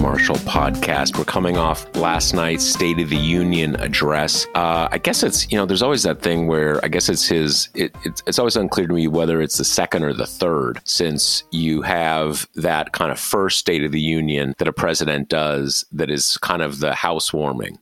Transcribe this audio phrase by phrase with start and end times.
[0.00, 1.18] Marshall podcast.
[1.18, 4.46] We're coming off last night's State of the Union address.
[4.54, 7.68] Uh, I guess it's, you know, there's always that thing where I guess it's his,
[7.74, 11.44] it, it's, it's always unclear to me whether it's the second or the third, since
[11.50, 16.10] you have that kind of first State of the Union that a president does that
[16.10, 17.78] is kind of the housewarming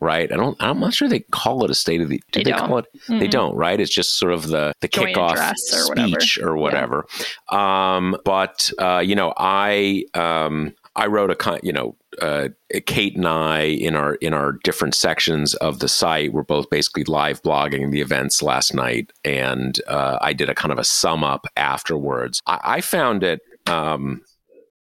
[0.00, 0.32] right?
[0.32, 0.56] I don't.
[0.60, 2.22] I'm not sure they call it a state of the.
[2.32, 2.86] Do they, they call it?
[2.94, 3.18] Mm-hmm.
[3.18, 3.78] They don't, right?
[3.78, 6.48] It's just sort of the the Joint kickoff or speech whatever.
[6.48, 7.06] or whatever.
[7.52, 7.96] Yeah.
[7.96, 12.48] Um, but uh, you know, I um, I wrote a kind, you know uh,
[12.84, 17.04] Kate and I in our in our different sections of the site were both basically
[17.04, 21.24] live blogging the events last night, and uh, I did a kind of a sum
[21.24, 22.42] up afterwards.
[22.46, 23.40] I, I found it.
[23.66, 24.22] Um,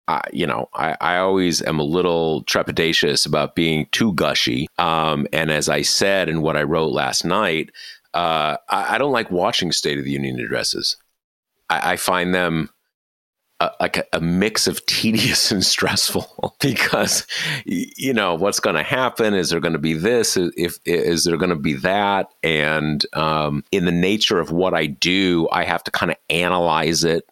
[0.06, 4.68] I, you know, I, I always am a little trepidatious about being too gushy.
[4.78, 7.70] Um, and as I said in what I wrote last night,
[8.14, 10.96] uh, I, I, don't like watching State of the Union addresses.
[11.68, 12.70] I, I find them
[13.60, 17.26] a, like a, a, mix of tedious and stressful because
[17.64, 19.34] you know what's going to happen?
[19.34, 20.36] Is there going to be this?
[20.36, 22.28] If is there going to be that?
[22.42, 27.04] And um, in the nature of what i do i have to kind of analyze
[27.04, 27.24] it.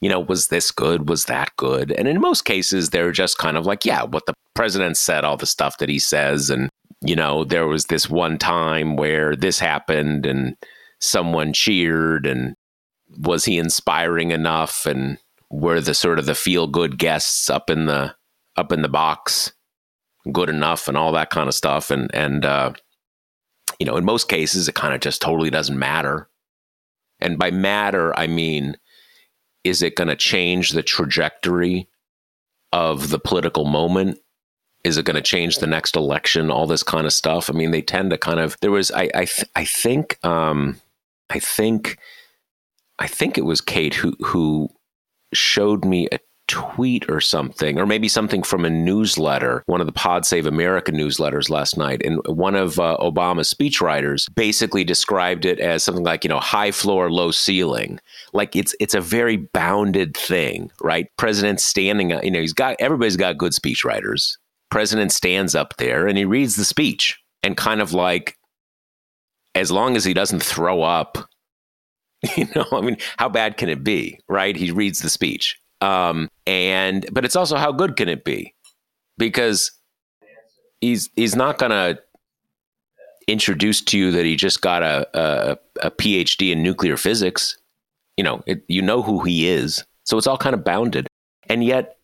[0.00, 1.08] You know was this good?
[1.08, 1.92] Was that good?
[1.92, 5.36] And in most cases they're just kind of like yeah what the president said all
[5.36, 6.50] the stuff that he says.
[6.50, 6.68] And
[7.00, 10.56] you know there was this one time where this happened and
[11.00, 12.54] someone cheered and
[13.18, 14.86] was he inspiring enough?
[14.86, 15.18] And
[15.54, 18.14] were the sort of the feel good guests up in the
[18.56, 19.52] up in the box
[20.32, 21.90] good enough and all that kind of stuff.
[21.90, 22.72] And and uh,
[23.78, 26.28] you know in most cases it kind of just totally doesn't matter.
[27.20, 28.76] And by matter i mean
[29.62, 31.88] is it going to change the trajectory
[32.72, 34.18] of the political moment?
[34.82, 36.50] Is it going to change the next election?
[36.50, 37.48] All this kind of stuff.
[37.48, 40.80] I mean they tend to kind of there was i i, th- I think um
[41.30, 41.98] i think
[42.98, 44.68] i think it was kate who who
[45.34, 49.92] showed me a tweet or something, or maybe something from a newsletter, one of the
[49.92, 52.02] Pod Save America newsletters last night.
[52.04, 56.70] And one of uh, Obama's speechwriters basically described it as something like, you know, high
[56.70, 57.98] floor, low ceiling.
[58.32, 61.06] Like it's it's a very bounded thing, right?
[61.16, 64.36] President standing, you know, he's got everybody's got good speechwriters.
[64.70, 68.36] President stands up there and he reads the speech and kind of like,
[69.54, 71.16] as long as he doesn't throw up
[72.36, 74.56] You know, I mean, how bad can it be, right?
[74.56, 75.58] He reads the speech.
[75.80, 78.54] Um, and but it's also how good can it be?
[79.18, 79.70] Because
[80.80, 82.00] he's he's not going to
[83.26, 87.56] introduce to you that he just got a, a, a PhD in nuclear physics.
[88.16, 91.06] You know, it, you know who he is, so it's all kind of bounded.
[91.48, 91.98] And yet,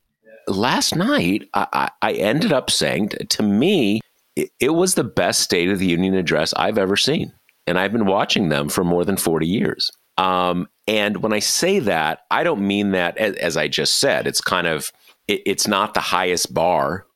[0.49, 4.01] last night I, I ended up saying to me,
[4.37, 7.33] it, it was the best State of the Union address I've ever seen,
[7.67, 9.91] and I've been watching them for more than forty years.
[10.21, 14.27] Um, and when I say that, I don't mean that as, as I just said.
[14.27, 14.93] It's kind of
[15.27, 17.07] it, it's not the highest bar,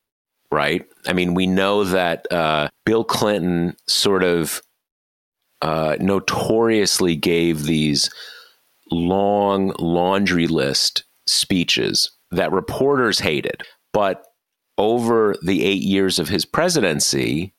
[0.51, 0.83] right?
[1.05, 4.59] I mean, we know that uh, Bill Clinton sort of
[5.61, 8.09] uh, notoriously gave these
[8.91, 13.61] long laundry list speeches that reporters hated,
[13.93, 14.25] but
[14.79, 17.53] over the eight years of his presidency,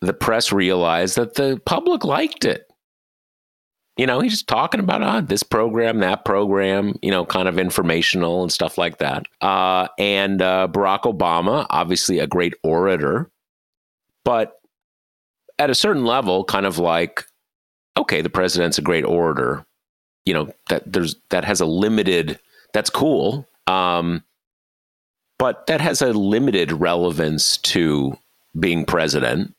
[0.00, 2.67] the press realized that the public liked it
[3.98, 7.58] you know, he's just talking about uh, this program, that program, you know, kind of
[7.58, 9.26] informational and stuff like that.
[9.40, 13.28] Uh, and uh, Barack Obama, obviously a great orator,
[14.24, 14.60] but
[15.58, 17.24] at a certain level, kind of like,
[17.96, 19.66] okay, the president's a great orator.
[20.24, 22.38] You know, that there's that has a limited.
[22.74, 24.22] That's cool, um,
[25.38, 28.16] but that has a limited relevance to
[28.60, 29.54] being president.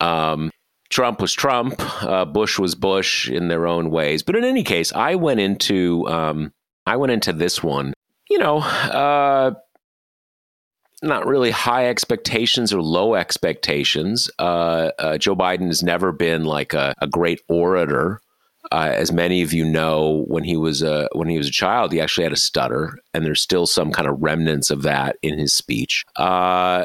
[0.00, 0.50] Um,
[0.92, 4.22] Trump was Trump, uh, Bush was Bush in their own ways.
[4.22, 6.52] But in any case, I went into um,
[6.86, 7.94] I went into this one,
[8.28, 9.54] you know, uh,
[11.02, 14.30] not really high expectations or low expectations.
[14.38, 18.20] Uh, uh, Joe Biden has never been like a, a great orator.
[18.70, 21.90] Uh, as many of you know, when he was a when he was a child,
[21.90, 25.38] he actually had a stutter, and there's still some kind of remnants of that in
[25.38, 26.04] his speech.
[26.16, 26.84] Uh,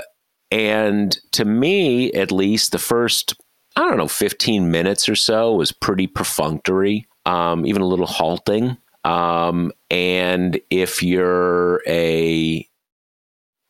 [0.50, 3.36] and to me, at least, the first
[3.78, 8.76] I don't know, 15 minutes or so was pretty perfunctory, um, even a little halting.
[9.04, 12.68] Um, and if you're a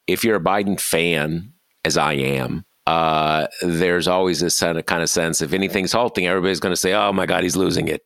[0.07, 1.51] if you're a Biden fan,
[1.83, 6.25] as I am, uh, there's always this kind of, kind of sense if anything's halting,
[6.25, 8.05] everybody's going to say, "Oh my God, he's losing it.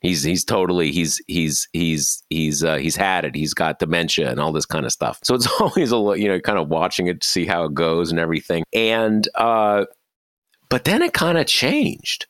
[0.00, 3.34] He's he's totally he's he's he's he's uh, he's had it.
[3.34, 6.38] He's got dementia and all this kind of stuff." So it's always a you know
[6.38, 8.62] kind of watching it to see how it goes and everything.
[8.72, 9.86] And uh,
[10.72, 12.24] but then it kind of changed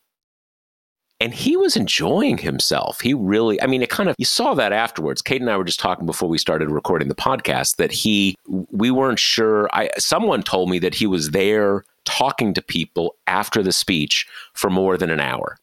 [1.20, 3.00] and he was enjoying himself.
[3.00, 5.22] He really, I mean, it kind of, you saw that afterwards.
[5.22, 8.90] Kate and I were just talking before we started recording the podcast that he, we
[8.90, 9.70] weren't sure.
[9.72, 14.68] I, someone told me that he was there talking to people after the speech for
[14.68, 15.56] more than an hour.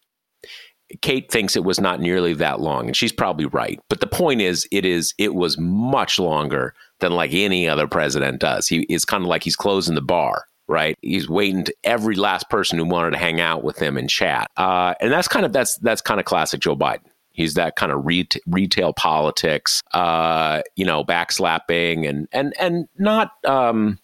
[1.02, 3.82] Kate thinks it was not nearly that long, and she's probably right.
[3.90, 8.40] But the point is, it is, it was much longer than like any other president
[8.40, 8.70] does.
[8.70, 10.96] He is kind of like he's closing the bar right?
[11.02, 14.50] He's waiting to every last person who wanted to hang out with him and chat.
[14.56, 17.10] Uh, and that's kind of that's that's kind of classic Joe Biden.
[17.32, 23.32] He's that kind of retail politics, uh, you know, backslapping and and and not.
[23.46, 24.00] Um,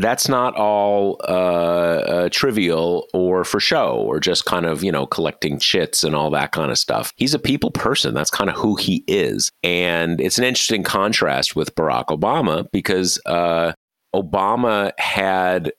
[0.00, 5.06] that's not all uh, uh, trivial or for show or just kind of you know
[5.06, 7.12] collecting chits and all that kind of stuff.
[7.16, 8.14] He's a people person.
[8.14, 13.20] That's kind of who he is, and it's an interesting contrast with Barack Obama because
[13.26, 13.72] uh,
[14.14, 15.72] Obama had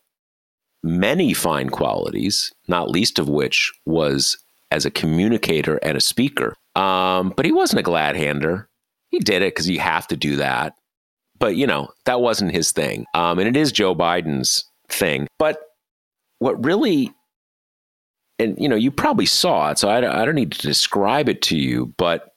[0.83, 4.37] many fine qualities, not least of which was
[4.71, 6.55] as a communicator and a speaker.
[6.75, 8.69] Um, but he wasn't a glad hander.
[9.09, 10.75] He did it because you have to do that.
[11.39, 13.05] But, you know, that wasn't his thing.
[13.13, 15.27] Um, and it is Joe Biden's thing.
[15.39, 15.59] But
[16.39, 17.11] what really,
[18.37, 21.41] and, you know, you probably saw it, so I, I don't need to describe it
[21.43, 22.33] to you, but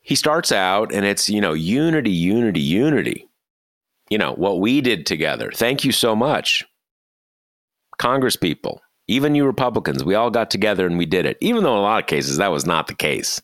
[0.00, 3.28] he starts out and it's, you know, unity, unity, unity.
[4.10, 5.52] You know, what we did together.
[5.54, 6.64] Thank you so much.
[7.98, 11.72] Congress people, even you Republicans, we all got together and we did it, even though
[11.72, 13.40] in a lot of cases that was not the case.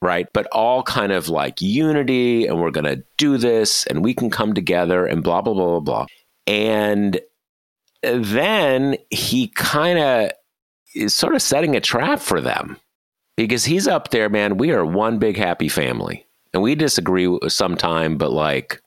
[0.00, 0.26] Right.
[0.32, 4.30] But all kind of like unity and we're going to do this and we can
[4.30, 6.06] come together and blah, blah, blah, blah, blah.
[6.48, 7.20] And
[8.02, 10.32] then he kind of
[10.96, 12.78] is sort of setting a trap for them
[13.36, 14.56] because he's up there, man.
[14.56, 18.81] We are one big happy family and we disagree sometime, but like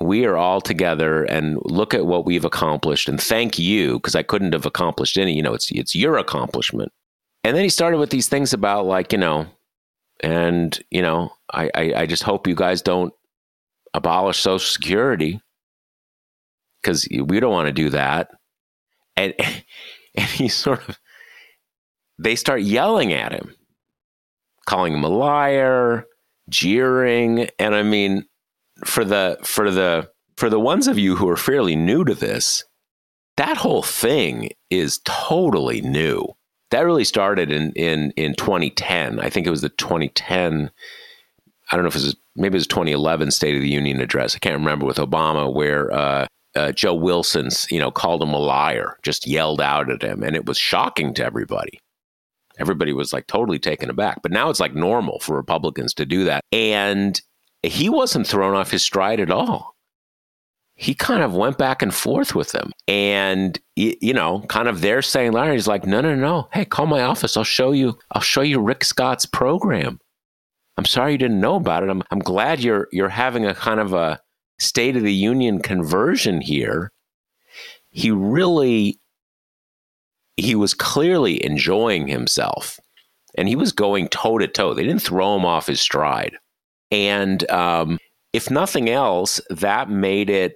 [0.00, 4.22] we are all together and look at what we've accomplished and thank you because I
[4.22, 6.92] couldn't have accomplished any, you know, it's it's your accomplishment.
[7.42, 9.46] And then he started with these things about like, you know,
[10.20, 13.12] and you know, I, I, I just hope you guys don't
[13.92, 15.40] abolish Social Security
[16.82, 18.30] because we don't want to do that.
[19.16, 19.34] And
[20.16, 20.98] and he sort of
[22.18, 23.54] they start yelling at him,
[24.66, 26.04] calling him a liar,
[26.48, 28.26] jeering, and I mean,
[28.84, 32.64] for the for the for the ones of you who are fairly new to this,
[33.36, 36.26] that whole thing is totally new.
[36.70, 39.20] That really started in in in 2010.
[39.20, 40.70] I think it was the 2010.
[41.70, 44.34] I don't know if it was maybe it was 2011 State of the Union address.
[44.34, 46.26] I can't remember with Obama where uh,
[46.56, 50.34] uh, Joe Wilson's you know called him a liar, just yelled out at him, and
[50.34, 51.78] it was shocking to everybody.
[52.58, 54.22] Everybody was like totally taken aback.
[54.22, 57.20] But now it's like normal for Republicans to do that, and
[57.68, 59.74] he wasn't thrown off his stride at all.
[60.76, 62.72] He kind of went back and forth with them.
[62.88, 66.48] And, you know, kind of they're saying, Larry's like, no, no, no.
[66.52, 67.36] Hey, call my office.
[67.36, 70.00] I'll show you, I'll show you Rick Scott's program.
[70.76, 71.90] I'm sorry you didn't know about it.
[71.90, 74.20] I'm, I'm glad you're, you're having a kind of a
[74.58, 76.90] State of the Union conversion here.
[77.90, 78.98] He really,
[80.36, 82.80] he was clearly enjoying himself
[83.36, 84.74] and he was going toe to toe.
[84.74, 86.36] They didn't throw him off his stride.
[86.94, 87.98] And um,
[88.32, 90.54] if nothing else, that made it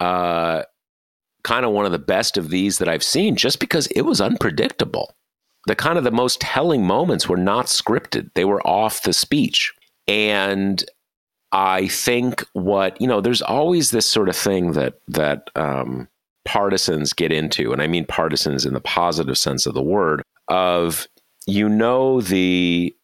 [0.00, 0.64] uh,
[1.44, 4.20] kind of one of the best of these that I've seen just because it was
[4.20, 5.14] unpredictable.
[5.66, 9.72] The kind of the most telling moments were not scripted, they were off the speech.
[10.06, 10.84] And
[11.52, 16.06] I think what, you know, there's always this sort of thing that, that, um,
[16.44, 21.08] partisans get into, and I mean partisans in the positive sense of the word, of
[21.46, 22.95] you know the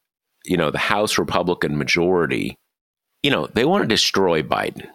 [0.45, 2.57] you know, the House Republican majority,
[3.23, 4.87] you know, they want to destroy Biden.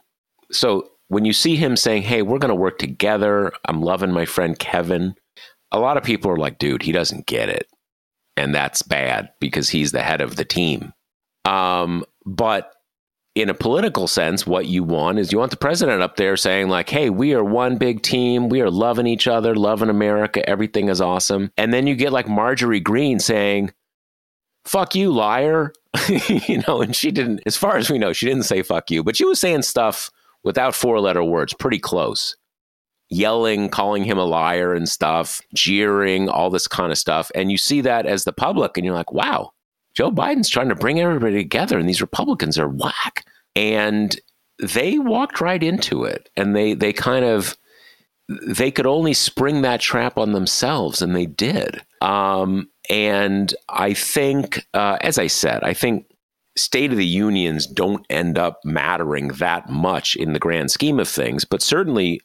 [0.51, 4.25] So when you see him saying, hey, we're going to work together, I'm loving my
[4.25, 5.15] friend Kevin,
[5.71, 7.67] a lot of people are like, dude, he doesn't get it.
[8.35, 10.93] And that's bad because he's the head of the team.
[11.45, 12.73] Um, but
[13.35, 16.69] in a political sense, what you want is you want the president up there saying,
[16.69, 18.49] like, hey, we are one big team.
[18.49, 20.47] We are loving each other, loving America.
[20.49, 21.51] Everything is awesome.
[21.57, 23.71] And then you get like Marjorie Greene saying,
[24.67, 25.73] fuck you, liar.
[26.27, 29.03] you know, and she didn't, as far as we know, she didn't say fuck you,
[29.03, 30.11] but she was saying stuff
[30.43, 32.35] without four letter words, pretty close
[33.09, 37.31] yelling, calling him a liar and stuff, jeering, all this kind of stuff.
[37.35, 39.51] And you see that as the public, and you're like, wow,
[39.93, 43.25] Joe Biden's trying to bring everybody together, and these Republicans are whack.
[43.55, 44.19] And
[44.59, 47.57] they walked right into it, and they they kind of
[48.45, 51.81] they could only spring that trap on themselves, and they did.
[52.01, 56.05] Um, and I think, uh, as I said, I think
[56.55, 61.07] State of the Unions don't end up mattering that much in the grand scheme of
[61.07, 62.21] things, but certainly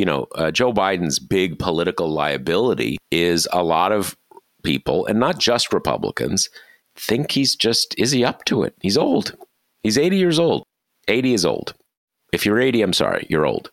[0.00, 4.16] you know, uh, Joe Biden's big political liability is a lot of
[4.62, 6.48] people, and not just Republicans,
[6.96, 8.74] think he's just, is he up to it?
[8.80, 9.36] He's old.
[9.82, 10.64] He's 80 years old.
[11.08, 11.74] 80 is old.
[12.32, 13.70] If you're 80, I'm sorry, you're old.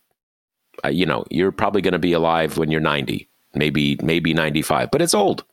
[0.84, 4.92] Uh, you know, you're probably going to be alive when you're 90, maybe, maybe 95,
[4.92, 5.44] but it's old.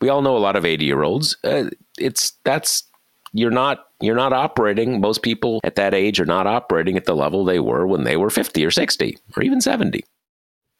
[0.00, 1.36] We all know a lot of 80 year olds.
[1.42, 2.84] Uh, it's that's
[3.32, 7.16] you're not you're not operating most people at that age are not operating at the
[7.16, 10.04] level they were when they were 50 or 60 or even 70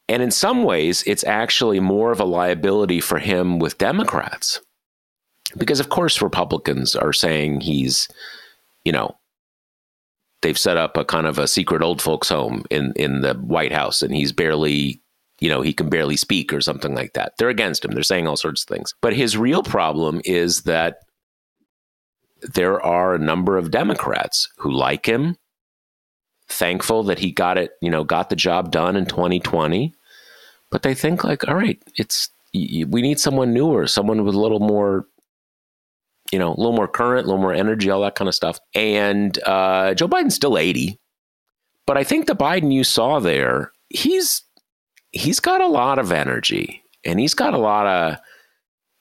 [0.09, 4.61] and in some ways it's actually more of a liability for him with democrats
[5.57, 8.09] because of course republicans are saying he's
[8.85, 9.17] you know
[10.43, 13.73] they've set up a kind of a secret old folks home in in the white
[13.73, 15.03] house and he's barely
[15.41, 17.33] you know he can barely speak or something like that.
[17.39, 17.93] They're against him.
[17.93, 18.95] They're saying all sorts of things.
[19.01, 21.01] But his real problem is that
[22.43, 25.37] there are a number of Democrats who like him,
[26.49, 29.95] thankful that he got it, you know, got the job done in 2020,
[30.71, 34.61] but they think like, all right, it's we need someone newer, someone with a little
[34.61, 35.07] more,
[36.33, 38.59] you know, a little more current, a little more energy, all that kind of stuff.
[38.75, 40.99] And uh, Joe Biden's still 80,
[41.87, 44.43] but I think the Biden you saw there, he's
[45.13, 48.19] he's got a lot of energy and he's got a lot of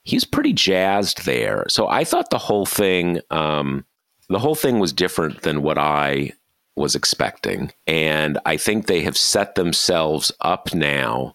[0.04, 1.64] he's pretty jazzed there.
[1.68, 3.84] So I thought the whole thing, um,
[4.28, 6.32] the whole thing was different than what I
[6.76, 11.34] was expecting, and I think they have set themselves up now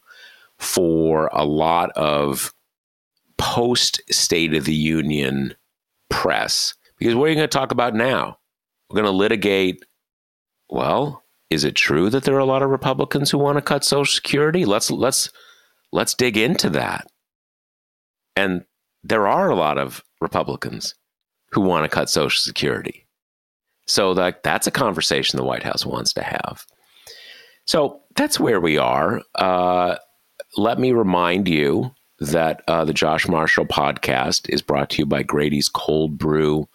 [0.57, 2.53] for a lot of
[3.37, 5.53] post State of the Union
[6.09, 6.73] press.
[6.97, 8.37] Because what are you going to talk about now?
[8.89, 9.83] We're going to litigate.
[10.69, 11.22] Well,
[11.53, 14.13] is it true that there are a lot of Republicans who want to cut Social
[14.13, 14.65] Security?
[14.65, 15.31] Let's let's
[15.91, 17.07] let's dig into that.
[18.35, 18.65] And
[19.03, 20.95] there are a lot of Republicans
[21.51, 23.05] who want to cut Social Security.
[23.85, 26.65] So that, that's a conversation the White House wants to have.
[27.65, 29.21] So that's where we are.
[29.35, 29.97] Uh,
[30.57, 35.23] let me remind you that uh, the Josh Marshall podcast is brought to you by
[35.23, 36.67] Grady's Cold Brew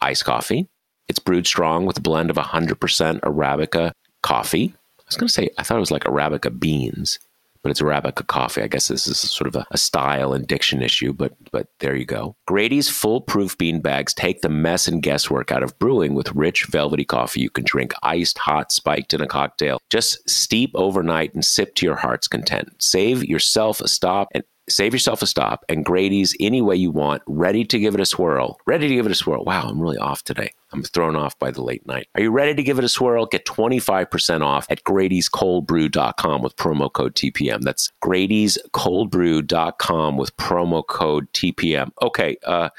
[0.00, 0.68] Ice Coffee.
[1.08, 3.92] It's brewed strong with a blend of 100% Arabica
[4.26, 4.74] coffee.
[4.98, 7.18] I was going to say, I thought it was like Arabica beans
[7.66, 8.62] but it's Arabica coffee.
[8.62, 11.96] I guess this is sort of a, a, style and diction issue, but but there
[11.96, 12.36] you go.
[12.46, 17.04] Grady's foolproof bean bags take the mess and guesswork out of brewing with rich, velvety
[17.04, 19.80] coffee you can drink iced, hot, spiked in a cocktail.
[19.90, 22.72] Just steep overnight and sip to your heart's content.
[22.78, 27.22] Save yourself a stop and Save yourself a stop and Grady's any way you want,
[27.26, 28.58] ready to give it a swirl.
[28.66, 29.44] Ready to give it a swirl.
[29.44, 30.50] Wow, I'm really off today.
[30.72, 32.08] I'm thrown off by the late night.
[32.16, 33.26] Are you ready to give it a swirl?
[33.26, 37.62] Get 25% off at Grady'sColdBrew.com with promo code TPM.
[37.62, 41.90] That's Grady'sColdBrew.com with promo code TPM.
[42.02, 42.70] Okay, uh,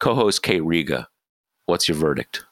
[0.00, 1.08] co host Kate Riga,
[1.66, 2.46] what's your verdict?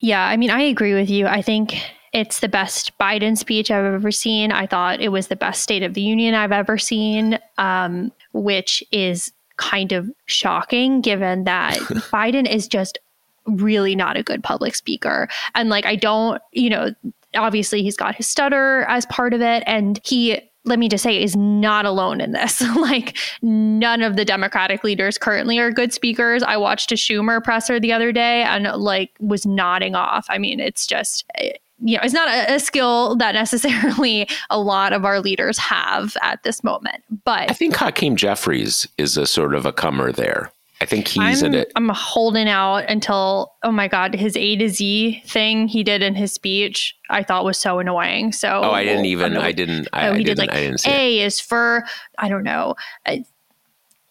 [0.00, 1.26] Yeah, I mean, I agree with you.
[1.26, 1.76] I think
[2.16, 4.50] it's the best Biden speech I've ever seen.
[4.50, 8.82] I thought it was the best State of the Union I've ever seen, um, which
[8.90, 11.74] is kind of shocking given that
[12.10, 12.98] Biden is just
[13.44, 15.28] really not a good public speaker.
[15.54, 16.94] And like, I don't, you know,
[17.34, 19.62] obviously he's got his stutter as part of it.
[19.66, 22.62] And he, let me just say, is not alone in this.
[22.76, 26.42] like, none of the Democratic leaders currently are good speakers.
[26.42, 30.24] I watched a Schumer presser the other day and like was nodding off.
[30.30, 31.30] I mean, it's just,
[31.78, 36.16] you know, it's not a, a, skill that necessarily a lot of our leaders have
[36.22, 37.02] at this moment.
[37.24, 40.50] But I think Hakeem Jeffries is a sort of a comer there.
[40.80, 41.72] I think he's I'm, in it.
[41.74, 46.14] I'm holding out until oh my god, his A to Z thing he did in
[46.14, 48.32] his speech I thought was so annoying.
[48.32, 49.36] So oh, I didn't even.
[49.36, 49.88] I didn't.
[49.92, 51.84] I, oh, he I did like I didn't say A is for
[52.18, 52.74] I don't know.
[53.06, 53.18] Uh,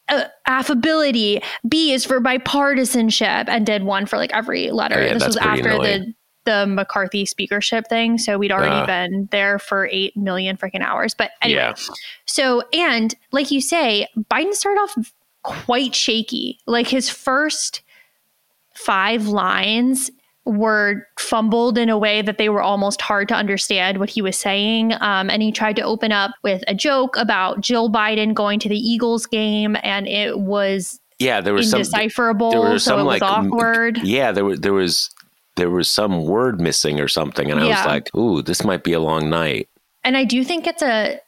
[0.08, 1.42] uh, affability.
[1.68, 5.00] B is for bipartisanship, and did one for like every letter.
[5.00, 6.02] Oh, yeah, this was after annoying.
[6.02, 6.14] the
[6.46, 8.18] the McCarthy speakership thing.
[8.18, 8.86] So we'd already Uh.
[8.86, 11.14] been there for 8 million freaking hours.
[11.14, 11.74] But anyway, Yeah.
[12.26, 14.96] so, and like you say, Biden started off
[15.44, 16.60] quite shaky.
[16.66, 17.82] Like his first
[18.74, 20.12] five lines
[20.46, 24.38] were fumbled in a way that they were almost hard to understand what he was
[24.38, 24.94] saying.
[25.02, 28.70] Um, and he tried to open up with a joke about Jill Biden going to
[28.70, 31.80] the Eagles game, and it was Yeah, there was some.
[31.80, 32.52] indecipherable.
[32.52, 33.98] There was so some it was like awkward.
[34.04, 35.10] Yeah, there was there was
[35.56, 38.94] there was some word missing or something, and I was like, "Ooh, this might be
[38.94, 39.70] a long night."
[40.04, 41.20] And I do think it's a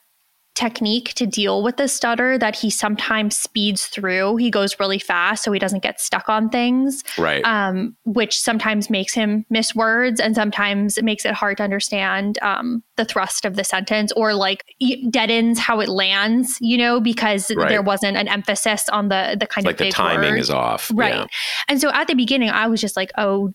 [0.54, 4.34] technique to deal with the stutter that he sometimes speeds through.
[4.36, 7.44] He goes really fast so he doesn't get stuck on things, Right.
[7.44, 12.40] um, which sometimes makes him miss words and sometimes it makes it hard to understand
[12.42, 14.64] um, the thrust of the sentence or like
[15.10, 17.68] deadens how it lands, you know, because Right.
[17.68, 20.40] there wasn't an emphasis on the the kind of like of the timing word.
[20.40, 20.90] is off.
[20.92, 21.14] Right.
[21.14, 21.26] Yeah.
[21.68, 23.52] And so at the beginning, I was just like, oh,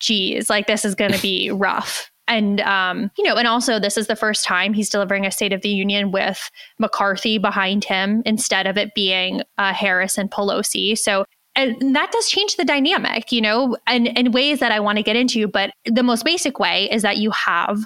[0.00, 2.10] geez, like this is going to be rough.
[2.26, 5.54] And, um, you know, and also this is the first time he's delivering a State
[5.54, 10.96] of the Union with McCarthy behind him instead of it being uh, Harris and Pelosi.
[10.96, 11.24] So,
[11.54, 15.02] and that does change the dynamic, you know, and in ways that I want to
[15.02, 15.48] get into.
[15.48, 17.78] But the most basic way is that you have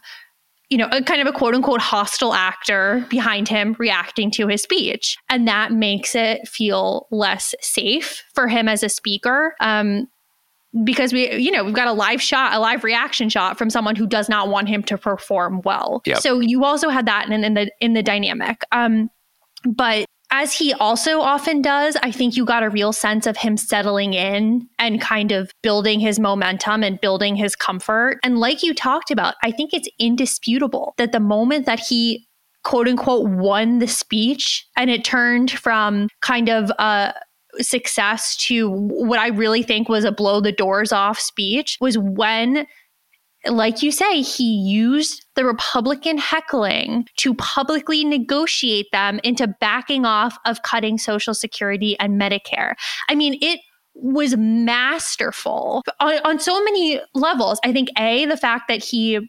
[0.73, 4.62] you know, a kind of a quote unquote hostile actor behind him reacting to his
[4.62, 5.19] speech.
[5.28, 9.54] And that makes it feel less safe for him as a speaker.
[9.61, 10.07] Um,
[10.85, 13.97] because we, you know, we've got a live shot, a live reaction shot from someone
[13.97, 16.02] who does not want him to perform well.
[16.07, 16.19] Yep.
[16.19, 18.62] So you also had that in, in the in the dynamic.
[18.73, 19.11] Um,
[19.64, 23.59] but as he also often does, I think you got a real sense of him
[23.59, 28.19] settling in and kind of building his momentum and building his comfort.
[28.25, 32.26] And like you talked about, I think it's indisputable that the moment that he
[32.64, 37.12] quote unquote won the speech and it turned from kind of a
[37.61, 42.66] success to what I really think was a blow the doors off speech was when
[43.47, 50.38] like you say, he used the Republican heckling to publicly negotiate them into backing off
[50.44, 52.75] of cutting Social Security and Medicare.
[53.08, 53.60] I mean, it
[53.95, 57.58] was masterful on, on so many levels.
[57.65, 59.28] I think, A, the fact that he,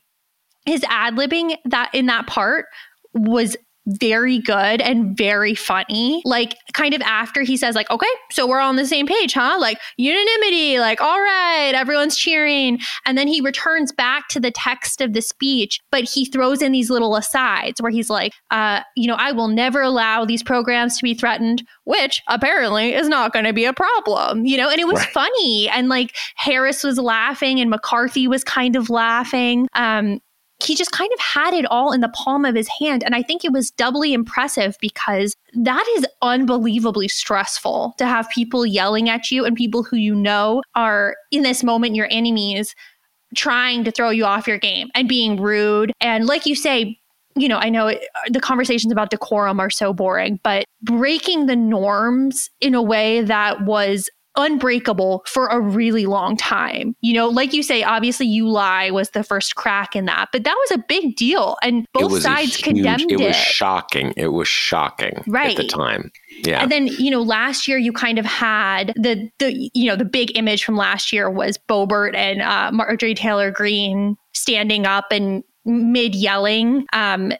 [0.65, 2.65] his ad libbing that in that part
[3.13, 3.57] was
[3.87, 6.21] very good and very funny.
[6.25, 9.57] Like, kind of after he says, like, okay, so we're on the same page, huh?
[9.59, 12.79] Like, unanimity, like, all right, everyone's cheering.
[13.05, 16.71] And then he returns back to the text of the speech, but he throws in
[16.71, 20.97] these little asides where he's like, uh, you know, I will never allow these programs
[20.97, 24.69] to be threatened, which apparently is not going to be a problem, you know?
[24.69, 25.09] And it was Right.
[25.09, 25.69] funny.
[25.69, 29.67] And like, Harris was laughing and McCarthy was kind of laughing.
[29.73, 30.19] Um,
[30.63, 33.03] he just kind of had it all in the palm of his hand.
[33.03, 38.65] And I think it was doubly impressive because that is unbelievably stressful to have people
[38.65, 42.75] yelling at you and people who you know are in this moment your enemies
[43.35, 45.91] trying to throw you off your game and being rude.
[45.99, 46.99] And like you say,
[47.35, 51.47] you know, I know it, uh, the conversations about decorum are so boring, but breaking
[51.47, 56.95] the norms in a way that was unbreakable for a really long time.
[57.01, 60.43] You know, like you say, obviously you lie was the first crack in that, but
[60.43, 61.57] that was a big deal.
[61.61, 63.27] And both sides huge- condemned it it.
[63.27, 64.13] was shocking.
[64.17, 65.51] It was shocking right.
[65.51, 66.11] at the time.
[66.43, 66.61] Yeah.
[66.61, 70.05] And then, you know, last year you kind of had the the you know, the
[70.05, 75.43] big image from last year was Boebert and uh, Marjorie Taylor Greene standing up and
[75.65, 76.85] mid yelling.
[76.93, 77.33] Um,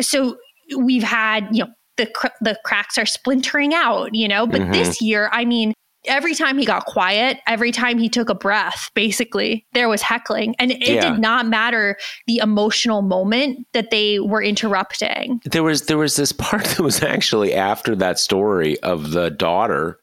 [0.00, 0.36] so
[0.78, 4.72] we've had, you know, the cr- the cracks are splintering out, you know, but Mhm.
[4.72, 5.74] this year, I mean,
[6.08, 10.54] every time he got quiet, every time he took a breath, basically, there was heckling.
[10.58, 11.10] And it Yeah.
[11.12, 15.40] did not matter the emotional moment that they were interrupting.
[15.44, 19.98] there was there was this part that was actually after that story of the daughter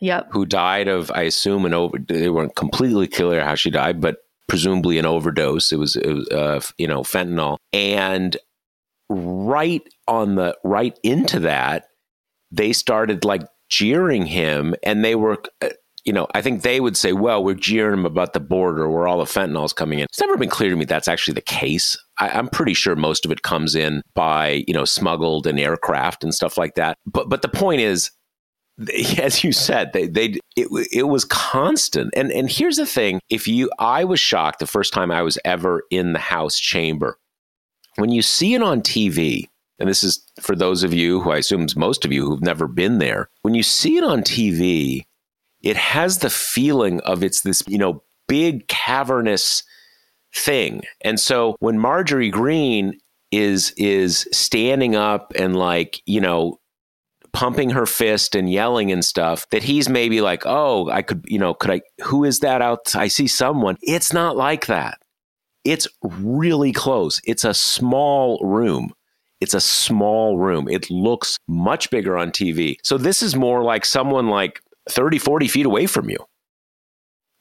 [0.00, 0.28] Yep.
[0.32, 4.16] who died of I assume an over they weren't completely clear how she died, but
[4.48, 5.70] presumably an overdose.
[5.72, 8.34] It was, it was uh, you know fentanyl, and
[9.10, 11.84] right on the right into that,
[12.50, 15.38] they started like jeering him, and they were.
[15.62, 15.70] Uh,
[16.06, 19.06] you know, I think they would say, well, we're jeering him about the border where
[19.06, 20.06] all the fentanyl's coming in.
[20.06, 21.94] It's never been clear to me that's actually the case.
[22.18, 26.24] I, I'm pretty sure most of it comes in by, you know, smuggled in aircraft
[26.24, 26.96] and stuff like that.
[27.04, 28.10] But but the point is,
[29.18, 32.12] as you said, they they it, it was constant.
[32.16, 35.38] And and here's the thing: if you, I was shocked the first time I was
[35.44, 37.18] ever in the House chamber.
[37.96, 39.48] When you see it on TV,
[39.80, 42.42] and this is for those of you who I assume is most of you who've
[42.42, 43.30] never been there.
[43.42, 45.06] When you see it on TV,
[45.62, 49.64] it has the feeling of it's this you know big cavernous
[50.34, 50.82] thing.
[51.00, 52.98] And so when Marjorie Greene
[53.30, 56.60] is is standing up and like you know
[57.32, 61.38] pumping her fist and yelling and stuff that he's maybe like, oh, I could, you
[61.38, 62.94] know, could I, who is that out?
[62.96, 63.76] I see someone.
[63.82, 64.98] It's not like that.
[65.64, 67.20] It's really close.
[67.24, 68.92] It's a small room.
[69.40, 70.68] It's a small room.
[70.68, 72.76] It looks much bigger on TV.
[72.82, 76.18] So this is more like someone like 30, 40 feet away from you.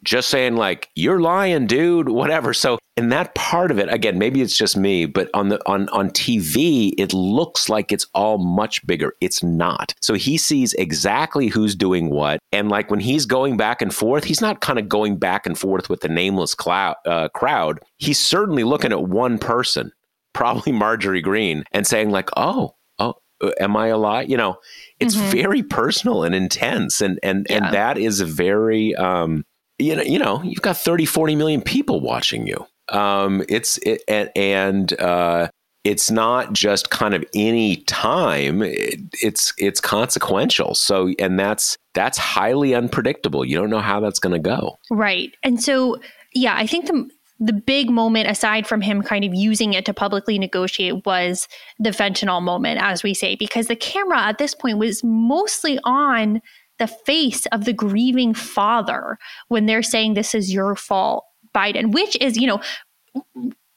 [0.01, 2.53] Just saying like you're lying dude whatever.
[2.53, 5.87] So in that part of it again maybe it's just me but on the on
[5.89, 9.13] on tv it looks like it's all much bigger.
[9.19, 9.93] It's not.
[10.01, 12.39] So he sees exactly who's doing what.
[12.53, 15.59] And like when he's going back and forth he's not kind of going back and
[15.59, 17.81] forth with the nameless cloud, uh, crowd.
[17.97, 19.91] He's certainly looking at one person
[20.39, 23.15] probably marjorie Greene, and saying like oh oh
[23.59, 24.57] am i a lie you know
[24.99, 25.31] it's mm-hmm.
[25.31, 27.57] very personal and intense and and yeah.
[27.57, 29.43] and that is very um
[29.79, 32.65] you know, you know, you've got 30, 40 million people watching you.
[32.89, 35.47] Um, it's it, and, and uh,
[35.83, 38.61] it's not just kind of any time.
[38.61, 40.75] It, it's it's consequential.
[40.75, 43.45] So, and that's that's highly unpredictable.
[43.45, 44.77] You don't know how that's going to go.
[44.91, 45.33] Right.
[45.43, 45.97] And so,
[46.33, 49.93] yeah, I think the the big moment aside from him kind of using it to
[49.93, 51.47] publicly negotiate was
[51.79, 56.41] the fentanyl moment as we say because the camera at this point was mostly on
[56.79, 59.17] the face of the grieving father
[59.49, 62.61] when they're saying this is your fault, Biden, which is, you know,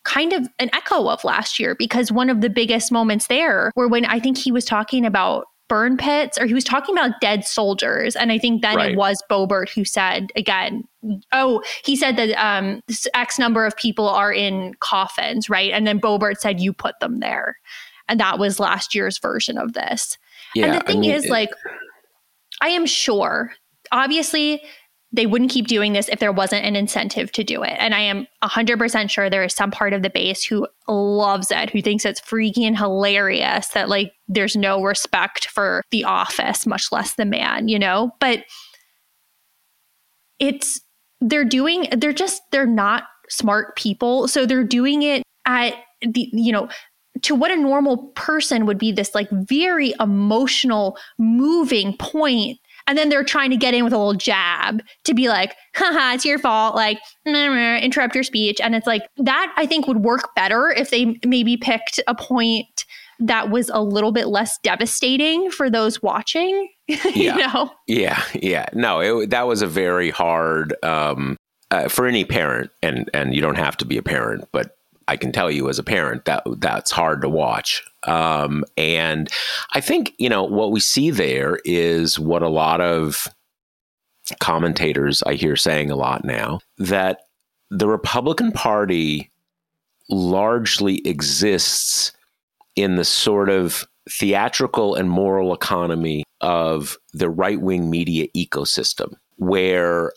[0.05, 3.89] kind of an echo of last year because one of the biggest moments there were
[3.89, 7.45] when I think he was talking about burn pits or he was talking about dead
[7.45, 8.15] soldiers.
[8.17, 8.93] And I think then right.
[8.93, 10.85] it was Boebert who said again,
[11.33, 12.83] oh, he said that um,
[13.15, 15.73] X number of people are in coffins, right?
[15.73, 17.57] And then Boebert said, you put them there.
[18.09, 20.19] And that was last year's version of this.
[20.55, 21.51] Yeah, and the thing I mean, is, it, like,
[22.61, 23.53] I am sure,
[23.91, 24.63] obviously,
[25.13, 27.77] they wouldn't keep doing this if there wasn't an incentive to do it.
[27.79, 31.69] And I am 100% sure there is some part of the base who loves it,
[31.69, 36.91] who thinks it's freaky and hilarious that, like, there's no respect for the office, much
[36.91, 38.11] less the man, you know?
[38.21, 38.45] But
[40.39, 40.81] it's,
[41.21, 44.29] they're doing, they're just, they're not smart people.
[44.29, 46.69] So they're doing it at the, you know,
[47.21, 52.59] to what a normal person would be this like very emotional, moving point.
[52.87, 56.15] And then they're trying to get in with a little jab to be like, haha,
[56.15, 56.75] it's your fault.
[56.75, 58.61] Like, interrupt your speech.
[58.61, 62.85] And it's like, that I think would work better if they maybe picked a point
[63.19, 66.69] that was a little bit less devastating for those watching.
[66.89, 67.15] Yeah.
[67.15, 67.73] you know?
[67.87, 68.23] Yeah.
[68.35, 68.67] Yeah.
[68.75, 71.37] No, it, that was a very hard, um,
[71.73, 74.77] uh, for any parent, and and you don't have to be a parent, but
[75.09, 77.83] I can tell you as a parent that that's hard to watch.
[78.07, 79.31] Um, and
[79.75, 83.29] I think you know what we see there is what a lot of
[84.41, 87.23] commentators I hear saying a lot now that
[87.71, 89.31] the Republican Party
[90.09, 92.13] largely exists
[92.77, 100.13] in the sort of theatrical and moral economy of the right wing media ecosystem, where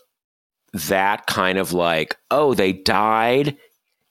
[0.72, 3.56] that kind of like, oh, they died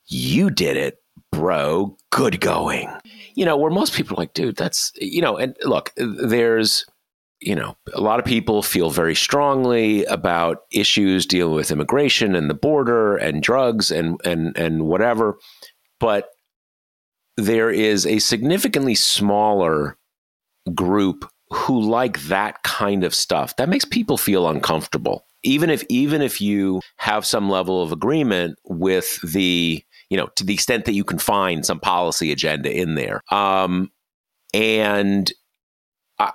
[0.08, 1.98] you did it, bro.
[2.12, 2.90] Good going.
[3.36, 6.86] You know, where most people are like, dude, that's, you know, and look, there's,
[7.42, 12.50] you know, a lot of people feel very strongly about issues dealing with immigration and
[12.50, 15.38] the border and drugs and and and whatever,
[16.00, 16.30] but
[17.38, 19.98] there is a significantly smaller
[20.74, 23.56] group who like that kind of stuff.
[23.58, 25.26] That makes people feel uncomfortable.
[25.44, 29.84] Even if even if you have some level of agreement with the
[30.16, 33.22] you know, to the extent that you can find some policy agenda in there.
[33.32, 33.92] Um,
[34.54, 35.30] and
[36.20, 36.32] I,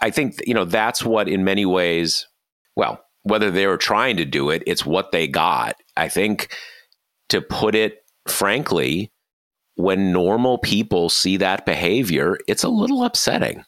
[0.00, 2.26] I think, you know, that's what in many ways,
[2.74, 5.76] well, whether they were trying to do it, it's what they got.
[5.96, 6.52] I think
[7.28, 9.12] to put it frankly,
[9.76, 13.64] when normal people see that behavior, it's a little upsetting.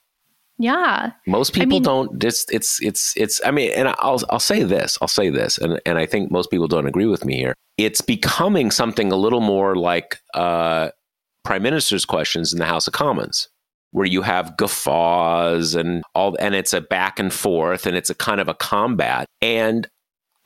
[0.58, 1.12] Yeah.
[1.26, 4.62] Most people I mean, don't it's it's it's it's I mean and I'll I'll say
[4.62, 7.54] this, I'll say this and and I think most people don't agree with me here.
[7.76, 10.90] It's becoming something a little more like uh
[11.44, 13.48] prime minister's questions in the House of Commons
[13.90, 18.14] where you have guffaws and all and it's a back and forth and it's a
[18.14, 19.88] kind of a combat and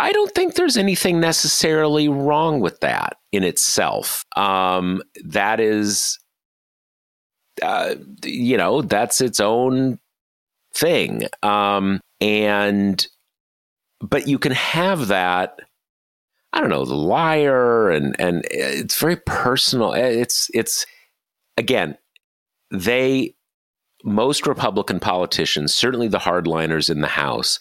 [0.01, 4.25] I don't think there's anything necessarily wrong with that in itself.
[4.37, 6.18] Um, that is
[7.62, 9.99] uh, you know, that's its own
[10.75, 11.25] thing.
[11.42, 13.07] Um, and,
[14.01, 15.61] but you can have that.
[16.53, 19.92] I don't know, the liar, and and it's very personal.
[19.92, 20.87] It's it's
[21.59, 21.99] again,
[22.71, 23.35] they
[24.03, 27.59] most Republican politicians, certainly the hardliners in the House,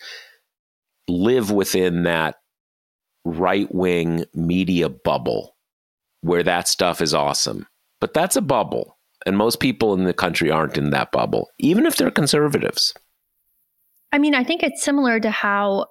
[1.07, 2.36] live within that
[3.25, 5.55] right wing media bubble
[6.21, 7.67] where that stuff is awesome.
[7.99, 8.96] But that's a bubble.
[9.27, 12.93] And most people in the country aren't in that bubble, even if they're conservatives.
[14.13, 15.87] I mean, I think it's similar to how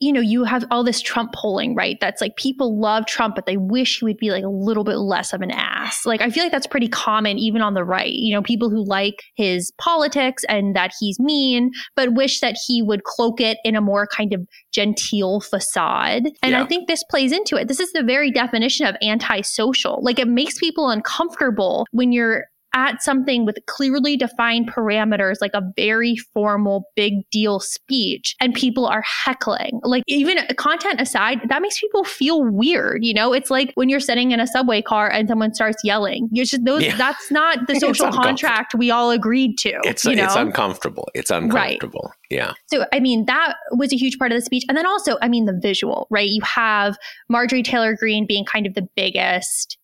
[0.00, 1.98] you know, you have all this Trump polling, right?
[2.00, 4.96] That's like people love Trump, but they wish he would be like a little bit
[4.96, 6.06] less of an ass.
[6.06, 8.10] Like, I feel like that's pretty common even on the right.
[8.10, 12.80] You know, people who like his politics and that he's mean, but wish that he
[12.80, 14.40] would cloak it in a more kind of
[14.72, 16.30] genteel facade.
[16.42, 16.62] And yeah.
[16.62, 17.68] I think this plays into it.
[17.68, 20.00] This is the very definition of antisocial.
[20.02, 25.62] Like, it makes people uncomfortable when you're at something with clearly defined parameters, like a
[25.76, 29.80] very formal, big deal speech, and people are heckling.
[29.82, 33.04] Like, even content aside, that makes people feel weird.
[33.04, 36.28] You know, it's like when you're sitting in a subway car and someone starts yelling.
[36.32, 36.82] You're just those.
[36.82, 36.96] Yeah.
[36.96, 39.78] That's not the social contract we all agreed to.
[39.84, 40.24] It's you know?
[40.24, 41.08] it's uncomfortable.
[41.14, 42.12] It's uncomfortable.
[42.30, 42.36] Right.
[42.36, 42.52] Yeah.
[42.68, 44.64] So, I mean, that was a huge part of the speech.
[44.68, 46.28] And then also, I mean, the visual, right?
[46.28, 46.96] You have
[47.28, 49.78] Marjorie Taylor Greene being kind of the biggest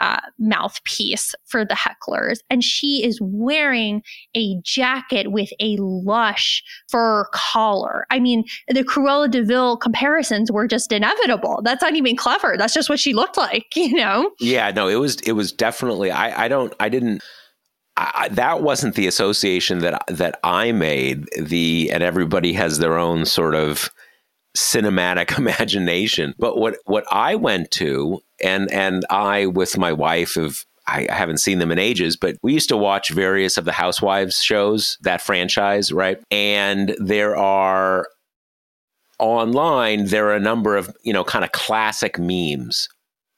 [0.00, 2.38] uh, mouthpiece for the hecklers.
[2.48, 4.02] And she is wearing
[4.34, 8.06] a jacket with a lush fur collar.
[8.10, 11.60] I mean, the Cruella de comparisons were just inevitable.
[11.62, 12.56] That's not even clever.
[12.56, 14.30] That's just what she looked like, you know?
[14.40, 17.22] Yeah, no, it was, it was definitely, I, I don't, I didn't,
[17.96, 21.28] I, that wasn't the association that that I made.
[21.38, 23.90] The and everybody has their own sort of
[24.56, 26.34] cinematic imagination.
[26.38, 31.38] But what what I went to and and I with my wife have I haven't
[31.38, 35.20] seen them in ages, but we used to watch various of the Housewives shows, that
[35.22, 36.18] franchise, right?
[36.32, 38.08] And there are
[39.20, 42.88] online, there are a number of, you know, kind of classic memes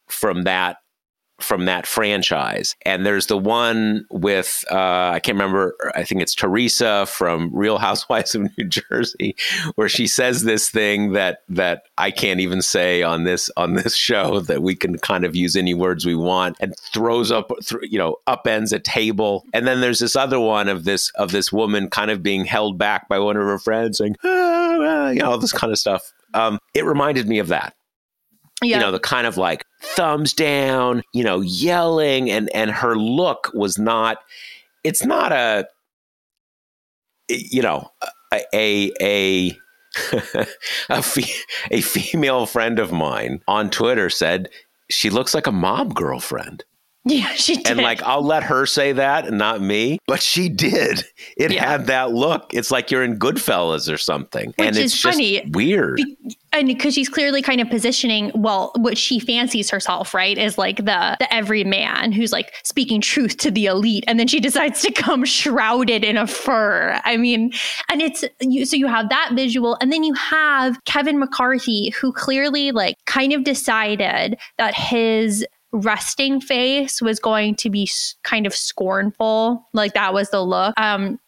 [0.08, 0.78] from that
[1.42, 2.76] from that franchise.
[2.84, 5.74] And there's the one with uh, I can't remember.
[5.94, 9.36] I think it's Teresa from Real Housewives of New Jersey,
[9.74, 13.94] where she says this thing that that I can't even say on this on this
[13.94, 17.50] show that we can kind of use any words we want, and throws up
[17.82, 19.44] you know upends a table.
[19.52, 22.78] And then there's this other one of this of this woman kind of being held
[22.78, 25.78] back by one of her friends, saying ah, ah, you know all this kind of
[25.78, 26.12] stuff.
[26.34, 27.74] Um, it reminded me of that
[28.62, 28.76] yeah.
[28.76, 33.50] you know the kind of like thumbs down you know yelling and and her look
[33.52, 34.18] was not
[34.84, 35.66] it's not a
[37.28, 37.90] you know
[38.32, 39.58] a a a
[40.88, 41.34] a, fe-
[41.70, 44.48] a female friend of mine on Twitter said
[44.90, 46.64] she looks like a mob girlfriend.
[47.12, 47.66] Yeah, she did.
[47.66, 51.04] And like, I'll let her say that and not me, but she did.
[51.36, 51.68] It yeah.
[51.68, 52.54] had that look.
[52.54, 54.54] It's like you're in Goodfellas or something.
[54.56, 55.44] Which and it's funny.
[55.52, 55.96] weird.
[55.96, 60.58] Be- and because she's clearly kind of positioning, well, what she fancies herself, right, is
[60.58, 64.82] like the the everyman who's like speaking truth to the elite, and then she decides
[64.82, 67.00] to come shrouded in a fur.
[67.04, 67.52] I mean,
[67.90, 68.64] and it's you.
[68.64, 73.32] So you have that visual, and then you have Kevin McCarthy, who clearly like kind
[73.32, 77.88] of decided that his resting face was going to be
[78.22, 79.66] kind of scornful.
[79.72, 80.78] Like that was the look.
[80.78, 81.18] Um,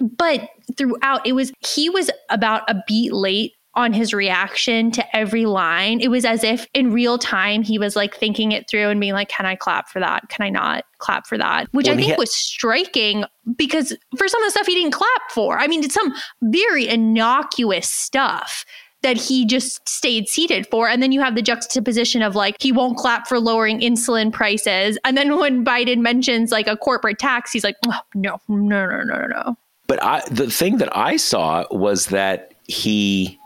[0.00, 5.44] but throughout, it was, he was about a beat late on his reaction to every
[5.44, 6.00] line.
[6.00, 9.12] It was as if in real time he was like thinking it through and being
[9.12, 10.28] like, can I clap for that?
[10.30, 11.68] Can I not clap for that?
[11.72, 13.24] Which I think was striking
[13.54, 15.58] because for some of the stuff he didn't clap for.
[15.58, 18.64] I mean, it's some very innocuous stuff
[19.06, 20.88] that he just stayed seated for.
[20.88, 24.98] And then you have the juxtaposition of like, he won't clap for lowering insulin prices.
[25.04, 29.02] And then when Biden mentions like a corporate tax, he's like, oh, no, no, no,
[29.04, 29.56] no, no.
[29.86, 33.38] But I, the thing that I saw was that he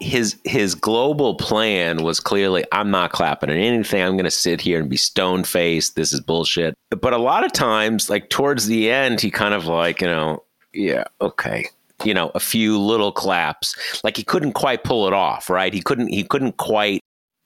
[0.00, 4.02] his his global plan was clearly I'm not clapping at anything.
[4.02, 5.96] I'm going to sit here and be stone faced.
[5.96, 6.74] This is bullshit.
[6.90, 10.44] But a lot of times, like towards the end, he kind of like you know,
[10.72, 11.66] yeah, okay,
[12.02, 13.76] you know, a few little claps.
[14.02, 15.72] Like he couldn't quite pull it off, right?
[15.72, 17.00] He couldn't he couldn't quite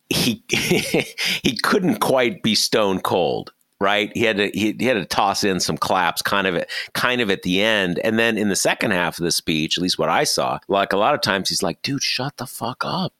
[0.08, 4.10] he he couldn't quite be stone cold right?
[4.14, 7.20] He had to he, he, had to toss in some claps, kind of at, kind
[7.20, 9.98] of at the end, and then in the second half of the speech, at least
[9.98, 13.12] what I saw, like a lot of times, he's like, "Dude, shut the fuck up."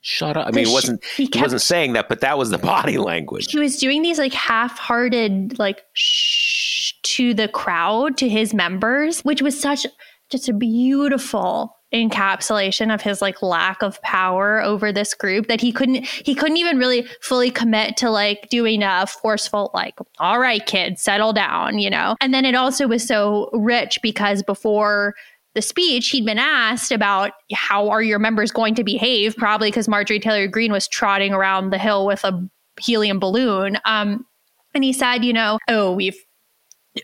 [0.00, 0.46] Shut up!
[0.46, 2.98] I mean, he wasn't he, kept, he wasn't saying that, but that was the body
[2.98, 3.50] language.
[3.50, 9.42] He was doing these like half-hearted, like shh to the crowd, to his members, which
[9.42, 9.86] was such
[10.30, 15.70] just a beautiful encapsulation of his like lack of power over this group that he
[15.70, 20.66] couldn't he couldn't even really fully commit to like doing a forceful like all right
[20.66, 22.16] kids settle down you know?
[22.20, 25.14] And then it also was so rich because before
[25.54, 29.86] the speech he'd been asked about how are your members going to behave probably because
[29.88, 32.48] marjorie taylor greene was trotting around the hill with a
[32.80, 33.78] helium balloon.
[33.84, 34.26] Um
[34.74, 36.18] and he said you know oh we've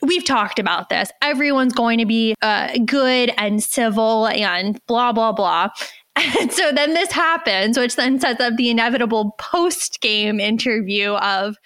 [0.01, 1.11] we've talked about this.
[1.21, 5.69] Everyone's going to be uh, good and civil and blah, blah, blah.
[6.15, 11.57] And so then this happens, which then sets up the inevitable post game interview of,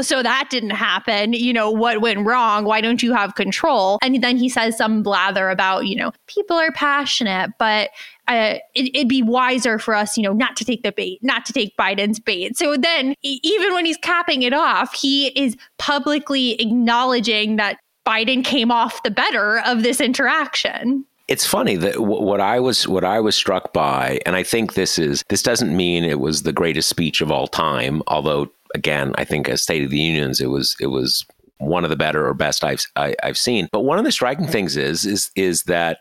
[0.00, 1.32] so that didn't happen.
[1.32, 2.64] You know, what went wrong?
[2.64, 3.98] Why don't you have control?
[4.02, 7.90] And then he says some blather about, you know, people are passionate, but
[8.28, 11.46] uh, it, would be wiser for us, you know, not to take the bait, not
[11.46, 12.56] to take Biden's bait.
[12.56, 18.70] So then, even when he's capping it off, he is publicly acknowledging that Biden came
[18.70, 23.20] off the better of this interaction it's funny that w- what I was what I
[23.20, 26.88] was struck by, and I think this is this doesn't mean it was the greatest
[26.88, 28.02] speech of all time.
[28.06, 31.24] Although, again, I think as State of the Unions, it was it was
[31.58, 33.68] one of the better or best I've I, have i have seen.
[33.72, 35.98] But one of the striking things is is is that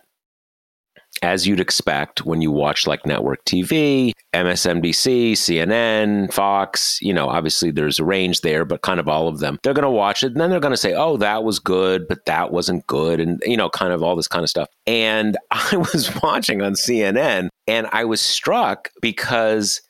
[1.22, 7.72] as you'd expect when you watch like network TV, MSNBC, CNN, Fox, you know, obviously
[7.72, 9.58] there's a range there, but kind of all of them.
[9.64, 12.08] They're going to watch it and then they're going to say, oh, that was good,
[12.08, 13.20] but that wasn't good.
[13.20, 14.70] And, you know, kind of all this kind of stuff.
[14.86, 19.82] And I was watching on CNN and I was struck because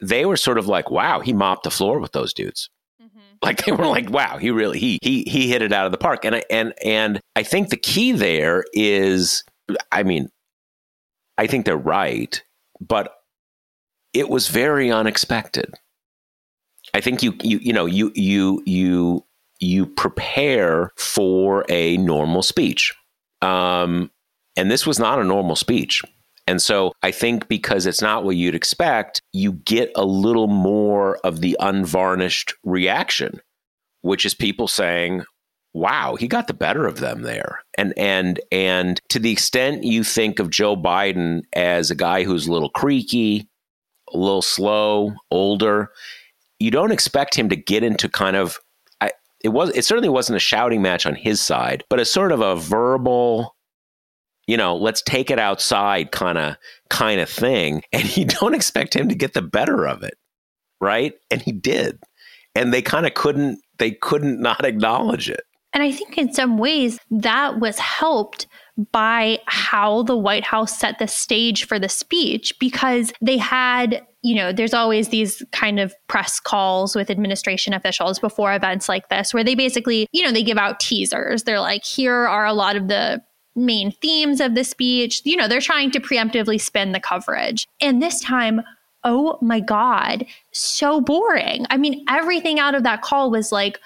[0.00, 2.68] they were sort of like, wow, he mopped the floor with those dudes
[3.02, 3.18] mm-hmm.
[3.42, 5.98] like they were like wow he really he he he hit it out of the
[5.98, 9.44] park and I and and i think the key there is
[9.92, 10.30] i mean
[11.38, 12.42] I think they're right,
[12.80, 13.12] but
[14.12, 15.74] it was very unexpected.
[16.94, 19.24] I think you you you know you you you
[19.60, 22.94] you prepare for a normal speech,
[23.42, 24.10] um,
[24.56, 26.02] and this was not a normal speech.
[26.46, 31.18] And so I think because it's not what you'd expect, you get a little more
[31.18, 33.40] of the unvarnished reaction,
[34.02, 35.24] which is people saying,
[35.74, 37.60] wow, he got the better of them there.
[37.76, 42.46] And and and to the extent you think of Joe Biden as a guy who's
[42.46, 43.48] a little creaky,
[44.12, 45.90] a little slow, older,
[46.60, 48.58] you don't expect him to get into kind of
[49.00, 49.10] I,
[49.42, 52.40] it was it certainly wasn't a shouting match on his side, but a sort of
[52.40, 53.55] a verbal
[54.46, 56.56] you know, let's take it outside kind of
[56.88, 60.14] kind of thing and you don't expect him to get the better of it.
[60.80, 61.14] Right?
[61.30, 61.98] And he did.
[62.54, 65.42] And they kind of couldn't they couldn't not acknowledge it.
[65.72, 68.46] And I think in some ways that was helped
[68.92, 74.34] by how the White House set the stage for the speech because they had, you
[74.34, 79.34] know, there's always these kind of press calls with administration officials before events like this
[79.34, 81.42] where they basically, you know, they give out teasers.
[81.42, 83.22] They're like, here are a lot of the
[83.56, 85.22] main themes of the speech.
[85.24, 87.66] You know, they're trying to preemptively spin the coverage.
[87.80, 88.62] And this time,
[89.04, 91.66] oh my God, so boring.
[91.70, 93.80] I mean, everything out of that call was like,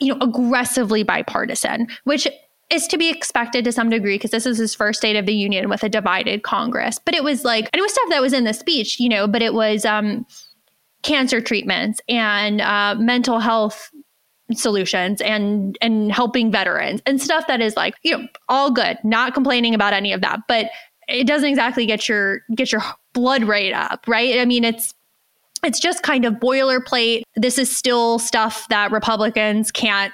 [0.00, 2.28] you know, aggressively bipartisan, which
[2.70, 5.34] is to be expected to some degree because this is his first State of the
[5.34, 6.98] Union with a divided Congress.
[7.04, 9.28] But it was like, and it was stuff that was in the speech, you know,
[9.28, 10.26] but it was um,
[11.02, 13.90] cancer treatments and uh, mental health
[14.58, 19.34] solutions and and helping veterans and stuff that is like you know all good not
[19.34, 20.66] complaining about any of that but
[21.08, 24.94] it doesn't exactly get your get your blood rate up right i mean it's
[25.62, 27.22] it's just kind of boilerplate.
[27.36, 30.12] This is still stuff that Republicans can't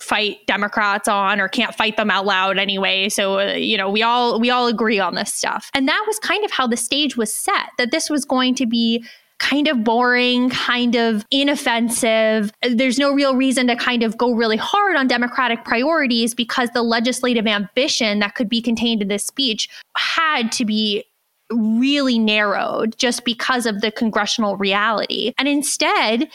[0.00, 3.08] fight Democrats on or can't fight them out loud anyway.
[3.08, 5.70] So uh, you know, we all we all agree on this stuff.
[5.74, 8.66] And that was kind of how the stage was set that this was going to
[8.66, 9.04] be
[9.42, 12.52] kind of boring, kind of inoffensive.
[12.62, 16.82] There's no real reason to kind of go really hard on Democratic priorities because the
[16.82, 21.04] legislative ambition that could be contained in this speech had to be
[21.50, 25.34] really narrowed just because of the congressional reality.
[25.36, 26.30] And instead,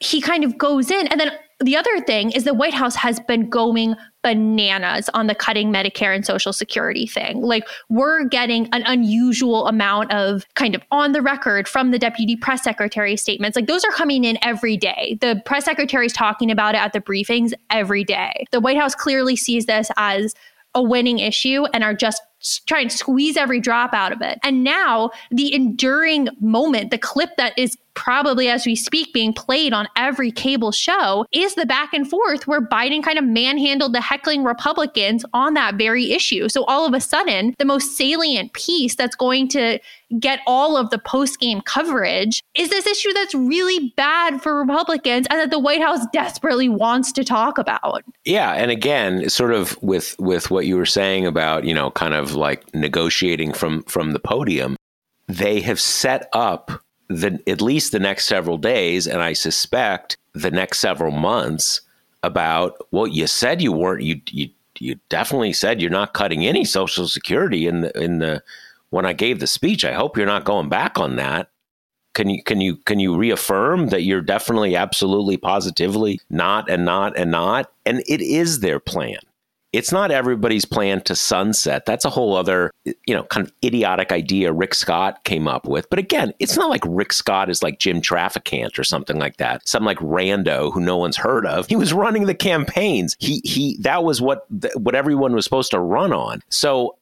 [0.00, 1.08] he kind of goes in.
[1.08, 1.32] And then
[1.64, 6.14] the other thing is the White House has been going bananas on the cutting Medicare
[6.14, 7.42] and Social Security thing.
[7.42, 12.36] Like, we're getting an unusual amount of kind of on the record from the deputy
[12.36, 13.56] press secretary statements.
[13.56, 15.18] Like, those are coming in every day.
[15.20, 18.46] The press secretary is talking about it at the briefings every day.
[18.50, 20.34] The White House clearly sees this as
[20.74, 22.20] a winning issue and are just
[22.66, 24.38] try and squeeze every drop out of it.
[24.42, 29.72] And now the enduring moment, the clip that is probably as we speak being played
[29.72, 34.00] on every cable show is the back and forth where Biden kind of manhandled the
[34.00, 36.48] heckling Republicans on that very issue.
[36.48, 39.78] So all of a sudden, the most salient piece that's going to
[40.18, 45.26] get all of the post game coverage is this issue that's really bad for Republicans
[45.30, 48.04] and that the White House desperately wants to talk about.
[48.24, 52.14] Yeah, and again, sort of with with what you were saying about, you know, kind
[52.14, 54.76] of like negotiating from from the podium,
[55.28, 56.70] they have set up
[57.08, 61.80] the at least the next several days and I suspect the next several months
[62.22, 64.48] about well you said you weren't you you
[64.80, 68.42] you definitely said you're not cutting any social security in the in the
[68.90, 69.84] when I gave the speech.
[69.84, 71.50] I hope you're not going back on that.
[72.14, 77.16] Can you can you can you reaffirm that you're definitely absolutely positively not and not
[77.16, 79.18] and not and it is their plan.
[79.74, 81.84] It's not everybody's plan to sunset.
[81.84, 85.90] That's a whole other, you know, kind of idiotic idea Rick Scott came up with.
[85.90, 89.66] But again, it's not like Rick Scott is like Jim Trafficant or something like that.
[89.68, 91.66] Some like rando who no one's heard of.
[91.66, 93.16] He was running the campaigns.
[93.18, 94.46] He he that was what
[94.76, 96.40] what everyone was supposed to run on.
[96.50, 96.96] So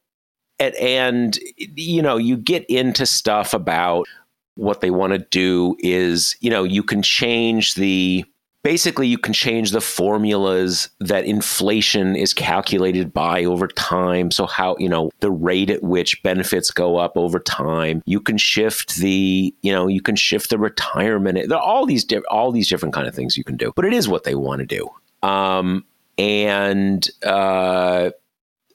[0.58, 4.06] and, and you know, you get into stuff about
[4.54, 8.24] what they want to do is, you know, you can change the
[8.62, 14.30] basically you can change the formulas that inflation is calculated by over time.
[14.30, 18.02] So how you know the rate at which benefits go up over time.
[18.06, 21.48] You can shift the you know you can shift the retirement.
[21.48, 23.84] There are all these di- all these different kind of things you can do but
[23.84, 24.88] it is what they want to do.
[25.26, 25.84] Um,
[26.18, 28.10] and uh,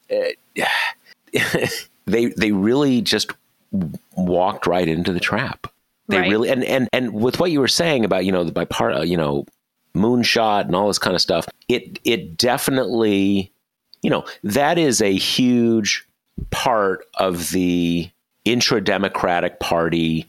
[2.06, 3.32] they they really just
[4.16, 5.68] walked right into the trap.
[6.08, 6.32] They right.
[6.32, 9.18] really and and and with what you were saying about you know the part you
[9.18, 9.46] know
[9.98, 13.52] moonshot and all this kind of stuff it it definitely
[14.02, 16.08] you know that is a huge
[16.52, 18.10] part of the
[18.46, 20.26] intra democratic party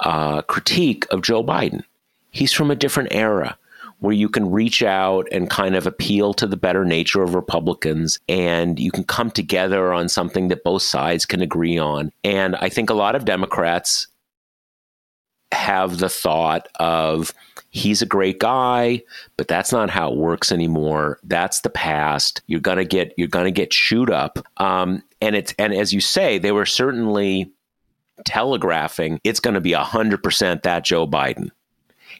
[0.00, 1.82] uh, critique of joe biden
[2.30, 3.56] he's from a different era
[4.00, 8.20] where you can reach out and kind of appeal to the better nature of Republicans
[8.28, 12.12] and you can come together on something that both sides can agree on.
[12.22, 14.08] And I think a lot of Democrats
[15.52, 17.32] have the thought of
[17.76, 19.02] he's a great guy,
[19.36, 21.18] but that's not how it works anymore.
[21.22, 22.42] That's the past.
[22.46, 24.38] You're gonna get you're gonna get chewed up.
[24.56, 27.50] Um, and it's and as you say, they were certainly
[28.24, 31.50] telegraphing it's going to be hundred percent that Joe Biden.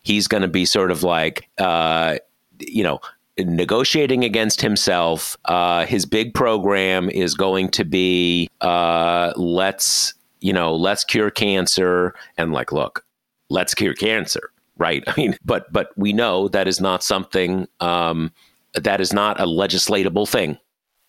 [0.02, 2.18] He's going to be sort of like uh,
[2.59, 3.00] you know
[3.38, 5.36] negotiating against himself.
[5.46, 12.14] Uh, his big program is going to be uh, let's you know let's cure cancer
[12.36, 13.04] and like look
[13.48, 15.03] let's cure cancer, right?
[15.07, 18.33] I mean, but but we know that is not something um,
[18.74, 20.59] that is not a legislatable thing.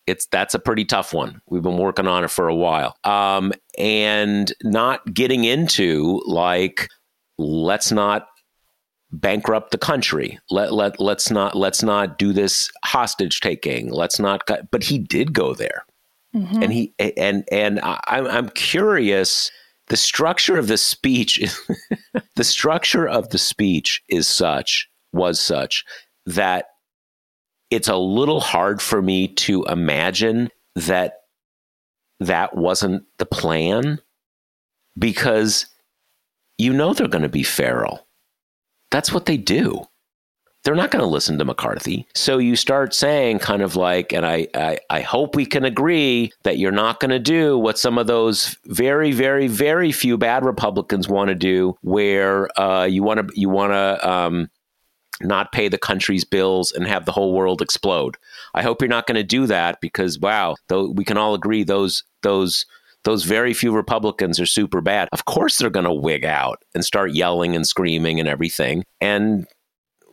[0.05, 1.41] It's that's a pretty tough one.
[1.47, 6.87] We've been working on it for a while, um, and not getting into like
[7.37, 8.27] let's not
[9.11, 10.39] bankrupt the country.
[10.49, 13.91] Let let let's not let's not do this hostage taking.
[13.91, 14.49] Let's not.
[14.71, 15.85] But he did go there,
[16.33, 16.63] mm-hmm.
[16.63, 19.51] and he and and I, I'm curious
[19.87, 21.41] the structure of the speech
[22.35, 25.85] the structure of the speech is such was such
[26.25, 26.65] that
[27.69, 31.21] it's a little hard for me to imagine that
[32.19, 33.99] that wasn't the plan
[34.97, 35.67] because
[36.57, 38.07] you know they're going to be feral.
[38.89, 39.85] That's what they do
[40.67, 42.05] they're not going to listen to McCarthy.
[42.13, 46.33] So you start saying, kind of like, and I, I, I hope we can agree
[46.43, 50.43] that you're not going to do what some of those very, very, very few bad
[50.43, 54.09] Republicans want to do, where uh, you want to, you want to.
[54.09, 54.49] Um,
[55.19, 58.17] not pay the country's bills and have the whole world explode.
[58.53, 61.63] I hope you're not going to do that because wow, though we can all agree
[61.63, 62.67] those those
[63.03, 65.09] those very few Republicans are super bad.
[65.11, 68.83] Of course they're going to wig out and start yelling and screaming and everything.
[69.01, 69.47] And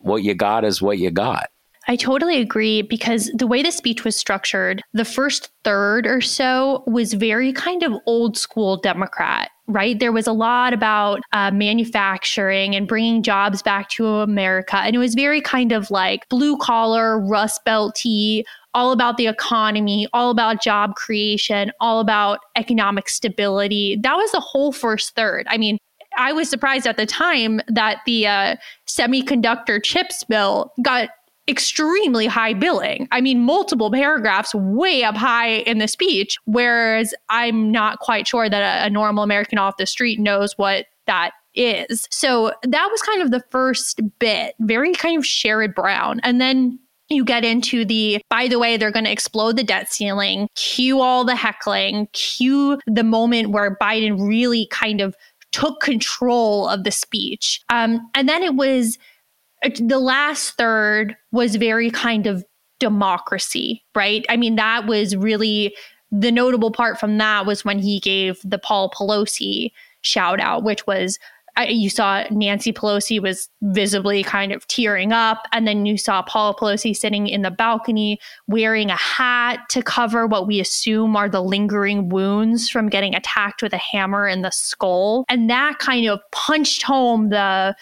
[0.05, 1.49] what you got is what you got.
[1.87, 6.83] I totally agree because the way the speech was structured, the first third or so
[6.87, 9.99] was very kind of old school Democrat, right?
[9.99, 14.79] There was a lot about uh, manufacturing and bringing jobs back to America.
[14.79, 20.09] And it was very kind of like blue collar, rust belty, all about the economy,
[20.15, 23.99] all about job creation, all about economic stability.
[24.03, 25.47] That was the whole first third.
[25.51, 25.79] I mean,
[26.17, 28.57] I was surprised at the time that the uh,
[28.87, 31.11] semiconductor chips bill got
[31.47, 33.07] extremely high billing.
[33.13, 38.49] I mean, multiple paragraphs way up high in the speech, whereas I'm not quite sure
[38.49, 42.09] that a, a normal American off the street knows what that is.
[42.11, 46.21] So that was kind of the first bit, very kind of Sherrod Brown.
[46.23, 46.79] And then
[47.11, 51.01] you get into the, by the way, they're going to explode the debt ceiling, cue
[51.01, 55.15] all the heckling, cue the moment where Biden really kind of
[55.55, 57.63] took control of the speech.
[57.69, 58.99] Um, and then it was
[59.65, 62.45] uh, the last third was very kind of
[62.81, 64.27] democracy, right?
[64.29, 65.77] I mean, that was really
[66.11, 70.89] the notable part from that was when he gave the Paul Pelosi shout out, which
[70.89, 71.21] was
[71.57, 75.47] I, you saw Nancy Pelosi was visibly kind of tearing up.
[75.53, 80.27] And then you saw Paula Pelosi sitting in the balcony wearing a hat to cover
[80.27, 84.51] what we assume are the lingering wounds from getting attacked with a hammer in the
[84.51, 85.25] skull.
[85.29, 87.77] And that kind of punched home the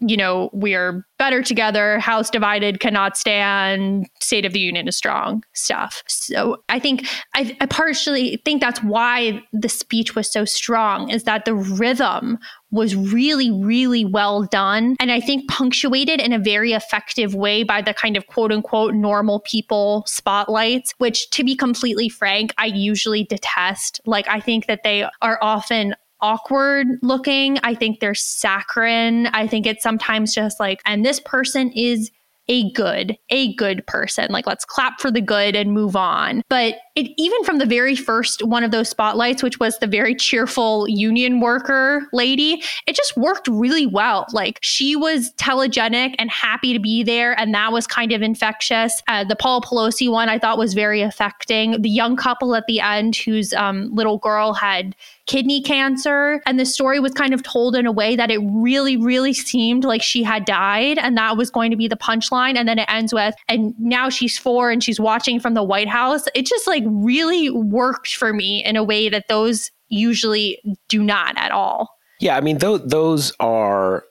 [0.00, 5.42] you know, we're better together, house divided cannot stand, state of the union is strong
[5.54, 6.02] stuff.
[6.06, 11.24] So I think, I, I partially think that's why the speech was so strong, is
[11.24, 12.38] that the rhythm
[12.76, 14.96] was really, really well done.
[15.00, 18.94] And I think punctuated in a very effective way by the kind of quote unquote
[18.94, 24.00] normal people spotlights, which to be completely frank, I usually detest.
[24.06, 27.58] Like, I think that they are often awkward looking.
[27.62, 29.26] I think they're saccharine.
[29.28, 32.10] I think it's sometimes just like, and this person is
[32.48, 34.28] a good, a good person.
[34.30, 36.42] Like, let's clap for the good and move on.
[36.48, 40.14] But it, even from the very first one of those spotlights, which was the very
[40.14, 44.26] cheerful union worker lady, it just worked really well.
[44.32, 47.38] Like, she was telegenic and happy to be there.
[47.38, 49.02] And that was kind of infectious.
[49.08, 51.82] Uh, the Paul Pelosi one I thought was very affecting.
[51.82, 54.94] The young couple at the end, whose um, little girl had
[55.26, 56.40] kidney cancer.
[56.46, 59.84] And the story was kind of told in a way that it really, really seemed
[59.84, 60.98] like she had died.
[60.98, 62.56] And that was going to be the punchline.
[62.56, 65.88] And then it ends with, and now she's four and she's watching from the White
[65.88, 66.24] House.
[66.34, 71.36] It just like really worked for me in a way that those usually do not
[71.36, 71.90] at all.
[72.20, 72.36] Yeah.
[72.36, 74.04] I mean, th- those are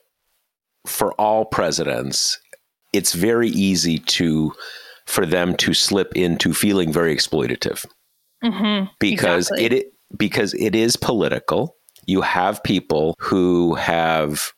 [0.86, 2.38] for all presidents,
[2.92, 4.52] it's very easy to
[5.06, 7.86] for them to slip into feeling very exploitative
[8.42, 9.78] mm-hmm, because exactly.
[9.78, 11.76] it because it is political.
[12.06, 14.52] You have people who have,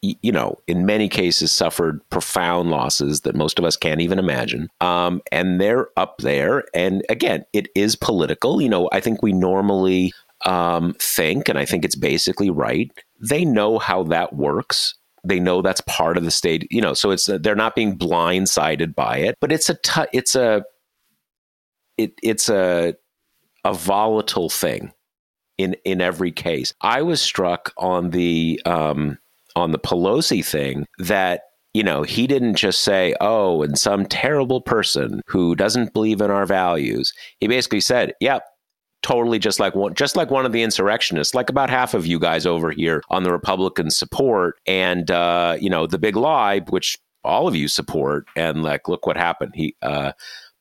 [0.00, 4.68] you know, in many cases suffered profound losses that most of us can't even imagine.
[4.80, 6.64] Um, and they're up there.
[6.74, 8.60] And again, it is political.
[8.60, 10.12] You know, I think we normally
[10.46, 12.90] um, think, and I think it's basically right,
[13.20, 14.94] they know how that works
[15.26, 18.94] they know that's part of the state you know so it's they're not being blindsided
[18.94, 20.62] by it but it's a t- it's a
[21.96, 22.94] it, it's a
[23.64, 24.92] a volatile thing
[25.58, 26.74] in in every case.
[26.80, 29.18] I was struck on the um,
[29.56, 31.42] on the Pelosi thing that
[31.72, 36.30] you know he didn't just say oh and some terrible person who doesn't believe in
[36.30, 37.12] our values.
[37.40, 38.44] He basically said, "Yep."
[39.02, 42.18] Totally, just like one, just like one of the insurrectionists, like about half of you
[42.18, 46.96] guys over here on the Republican support, and uh, you know the big lie, which
[47.22, 49.52] all of you support, and like look what happened.
[49.54, 50.12] He uh,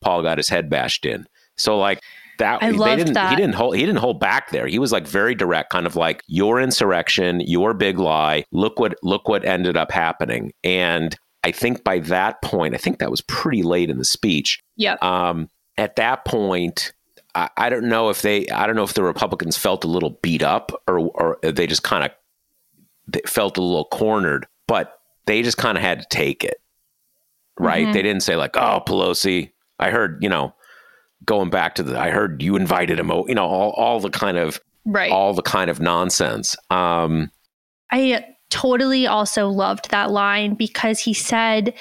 [0.01, 1.26] Paul got his head bashed in.
[1.56, 2.01] So like
[2.40, 3.30] that I they didn't that.
[3.30, 4.68] he didn't hold he didn't hold back there.
[4.68, 8.46] He was like very direct, kind of like your insurrection, your big lie.
[8.52, 10.54] Look what look what ended up happening.
[10.64, 14.62] And I think by that point, I think that was pretty late in the speech.
[14.76, 14.96] Yeah.
[15.02, 16.94] Um, at that point,
[17.36, 20.20] I, I, don't know if they I don't know if the Republicans felt a little
[20.22, 22.12] beat up or or they just kind
[23.12, 26.60] of felt a little cornered, but they just kind of had to take it.
[27.60, 27.84] Right?
[27.84, 27.94] Mm-hmm.
[27.94, 30.56] They didn't say like, "Oh, Pelosi, I heard, you know,
[31.26, 34.38] going back to the I heard you invited him, you know, all all the kind
[34.38, 36.55] of right, all the kind of nonsense.
[36.69, 37.32] Um,
[37.91, 41.74] I totally also loved that line because he said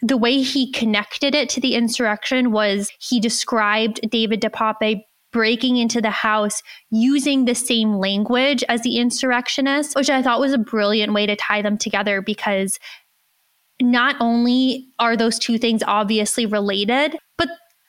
[0.00, 6.00] the way he connected it to the insurrection was he described David DePape breaking into
[6.00, 11.12] the house using the same language as the insurrectionists, which I thought was a brilliant
[11.12, 12.78] way to tie them together because
[13.80, 17.48] not only are those two things obviously related, but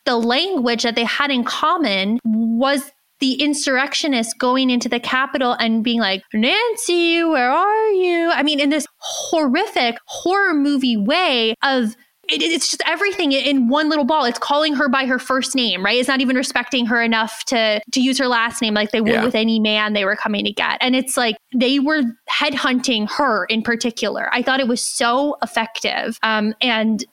[0.09, 5.83] the language that they had in common was the insurrectionists going into the Capitol and
[5.83, 8.31] being like, Nancy, where are you?
[8.31, 11.95] I mean, in this horrific horror movie way of
[12.27, 14.25] it, it's just everything in one little ball.
[14.25, 15.97] It's calling her by her first name, right?
[15.97, 19.11] It's not even respecting her enough to to use her last name like they would
[19.11, 19.23] yeah.
[19.23, 20.77] with any man they were coming to get.
[20.79, 24.29] And it's like they were headhunting her in particular.
[24.31, 26.19] I thought it was so effective.
[26.21, 27.03] Um, and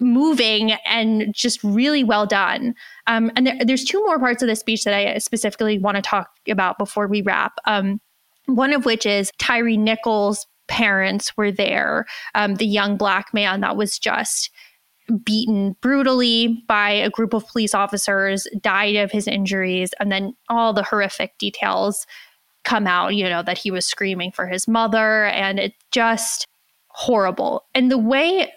[0.00, 2.74] moving and just really well done.
[3.06, 6.02] Um, and there, there's two more parts of the speech that I specifically want to
[6.02, 7.52] talk about before we wrap.
[7.66, 8.00] Um,
[8.46, 13.76] one of which is Tyre Nichols' parents were there, um, the young black man that
[13.76, 14.50] was just
[15.24, 20.72] beaten brutally by a group of police officers, died of his injuries, and then all
[20.72, 22.06] the horrific details
[22.62, 26.46] come out, you know, that he was screaming for his mother, and it just
[26.88, 27.64] horrible.
[27.74, 28.52] And the way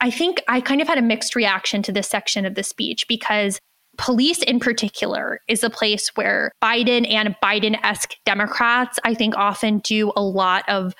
[0.00, 3.06] I think I kind of had a mixed reaction to this section of the speech
[3.08, 3.58] because
[3.98, 9.78] police in particular is a place where Biden and Biden esque Democrats, I think, often
[9.80, 10.94] do a lot of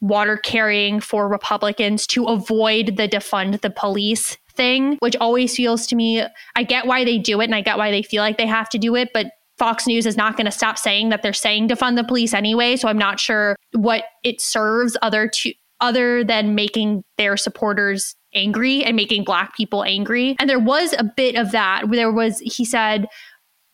[0.00, 5.96] water carrying for Republicans to avoid the defund the police thing, which always feels to
[5.96, 6.22] me,
[6.54, 8.68] I get why they do it and I get why they feel like they have
[8.70, 11.68] to do it, but Fox News is not going to stop saying that they're saying
[11.68, 12.76] defund the police anyway.
[12.76, 18.84] So I'm not sure what it serves other to other than making their supporters angry
[18.84, 20.36] and making black people angry.
[20.38, 21.84] And there was a bit of that.
[21.90, 23.06] There was, he said,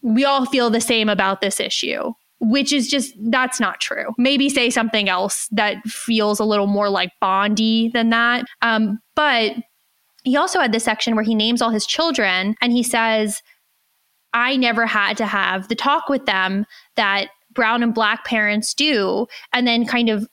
[0.03, 4.13] we all feel the same about this issue, which is just, that's not true.
[4.19, 8.45] Maybe say something else that feels a little more like Bondy than that.
[8.63, 9.53] Um, but
[10.25, 13.43] he also had this section where he names all his children and he says,
[14.33, 19.27] I never had to have the talk with them that brown and black parents do,
[19.53, 20.29] and then kind of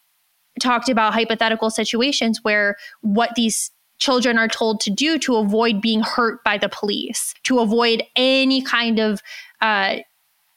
[0.59, 3.71] talked about hypothetical situations where what these
[4.01, 8.61] children are told to do to avoid being hurt by the police, to avoid any
[8.61, 9.21] kind of
[9.61, 9.97] uh,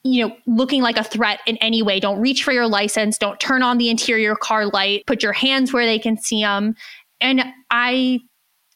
[0.02, 1.98] you know, looking like a threat in any way.
[2.00, 3.16] Don't reach for your license.
[3.16, 5.06] Don't turn on the interior car light.
[5.06, 6.74] Put your hands where they can see them.
[7.20, 8.20] And I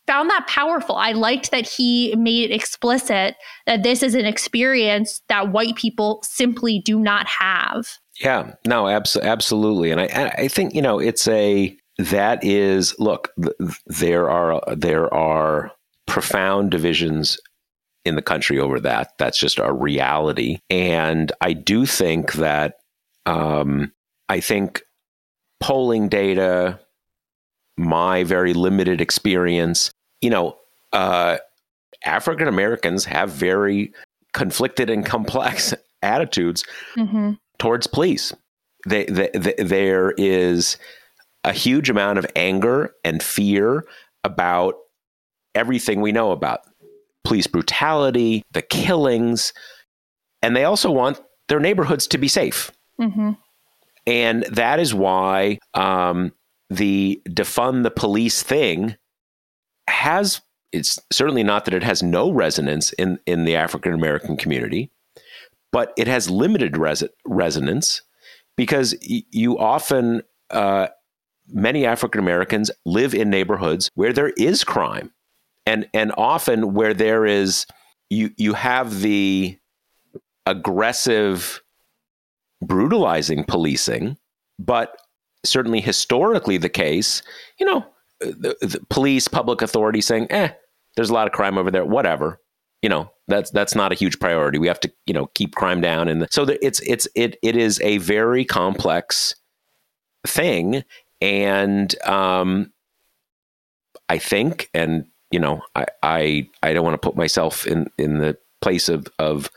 [0.07, 0.97] found that powerful.
[0.97, 6.21] I liked that he made it explicit that this is an experience that white people
[6.23, 7.87] simply do not have.
[8.23, 9.91] Yeah, no, abs- absolutely.
[9.91, 13.55] And I, I think, you know, it's a, that is, look, th-
[13.87, 15.73] there are, there are
[16.07, 17.39] profound divisions
[18.05, 19.13] in the country over that.
[19.19, 20.59] That's just a reality.
[20.71, 22.79] And I do think that,
[23.27, 23.93] um,
[24.29, 24.83] I think
[25.61, 26.81] polling data,
[27.77, 29.91] my very limited experience,
[30.21, 30.57] you know,
[30.93, 31.39] uh,
[32.05, 33.93] African Americans have very
[34.33, 36.65] conflicted and complex attitudes
[36.97, 37.33] mm-hmm.
[37.59, 38.33] towards police.
[38.87, 40.77] They, they, they, there is
[41.45, 43.87] a huge amount of anger and fear
[44.25, 44.75] about
[45.55, 46.61] everything we know about
[47.25, 49.53] police brutality, the killings,
[50.43, 52.71] and they also want their neighborhoods to be safe.
[53.01, 53.33] Mm-hmm.
[54.07, 56.33] And that is why um,
[56.71, 58.97] the defund the police thing
[59.89, 60.41] has
[60.73, 64.91] it's certainly not that it has no resonance in in the African American community,
[65.73, 68.03] but it has limited res- resonance
[68.57, 70.89] because y- you often uh,
[71.49, 75.13] many African Americans live in neighborhoods where there is crime,
[75.67, 77.67] and and often where there is
[78.11, 79.59] you you have the
[80.47, 81.63] aggressive,
[82.63, 84.17] brutalizing policing,
[84.59, 85.01] but
[85.45, 87.23] certainly historically the case.
[87.59, 87.87] You know,
[88.21, 90.51] the, the police, public authority saying, "Eh,
[90.97, 91.85] there's a lot of crime over there.
[91.85, 92.41] Whatever."
[92.83, 94.59] You know, that's that's not a huge priority.
[94.59, 97.81] We have to, you know, keep crime down, and so it's it's it it is
[97.83, 99.35] a very complex
[100.27, 100.85] thing,
[101.21, 102.73] and um,
[104.09, 108.19] I think, and you know, I I I don't want to put myself in in
[108.19, 109.51] the place of of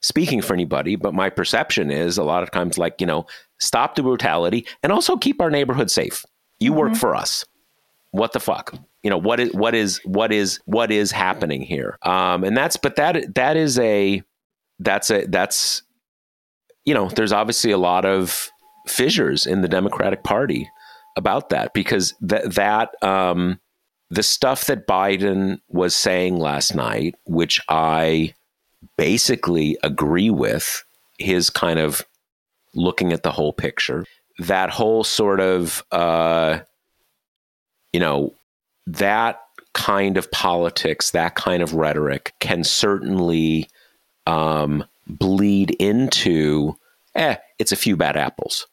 [0.00, 3.24] speaking for anybody, but my perception is a lot of times like, you know,
[3.60, 6.24] stop the brutality and also keep our neighborhood safe.
[6.58, 6.80] You mm-hmm.
[6.80, 7.44] work for us
[8.12, 11.98] what the fuck you know what is what is what is what is happening here
[12.02, 14.22] um and that's but that that is a
[14.78, 15.82] that's a that's
[16.84, 18.50] you know there's obviously a lot of
[18.86, 20.68] fissures in the democratic party
[21.16, 23.58] about that because that that um
[24.10, 28.32] the stuff that biden was saying last night which i
[28.96, 30.84] basically agree with
[31.18, 32.02] his kind of
[32.74, 34.04] looking at the whole picture
[34.38, 36.58] that whole sort of uh
[37.92, 38.34] you know,
[38.86, 39.40] that
[39.74, 43.68] kind of politics, that kind of rhetoric can certainly
[44.26, 46.76] um, bleed into,
[47.14, 48.66] eh, it's a few bad apples.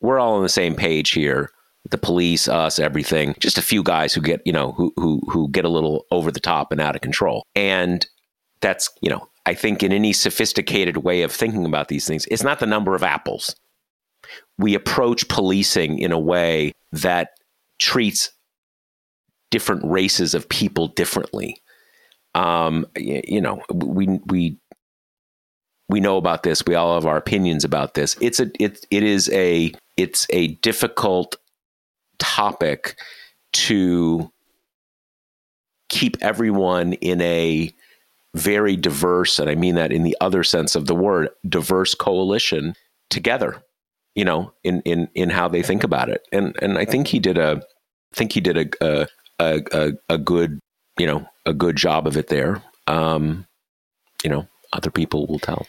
[0.00, 1.50] We're all on the same page here.
[1.90, 3.34] The police, us, everything.
[3.38, 6.30] Just a few guys who get, you know, who who who get a little over
[6.30, 7.44] the top and out of control.
[7.54, 8.06] And
[8.60, 12.42] that's, you know, I think in any sophisticated way of thinking about these things, it's
[12.42, 13.54] not the number of apples.
[14.58, 17.30] We approach policing in a way that
[17.78, 18.30] treats
[19.50, 21.62] different races of people differently.
[22.34, 24.58] Um, you know, we we
[25.88, 26.64] we know about this.
[26.66, 28.16] We all have our opinions about this.
[28.20, 31.36] It's a it it is a it's a difficult
[32.18, 32.98] topic
[33.52, 34.30] to
[35.88, 37.72] keep everyone in a
[38.34, 42.74] very diverse, and I mean that in the other sense of the word, diverse coalition
[43.08, 43.62] together.
[44.14, 47.18] You know, in in in how they think about it, and and I think he
[47.18, 47.62] did a
[48.12, 49.06] I think he did a,
[49.38, 50.58] a, a, a, good,
[50.98, 52.62] you know, a good job of it there.
[52.86, 53.46] Um,
[54.24, 55.66] you know, other people will tell.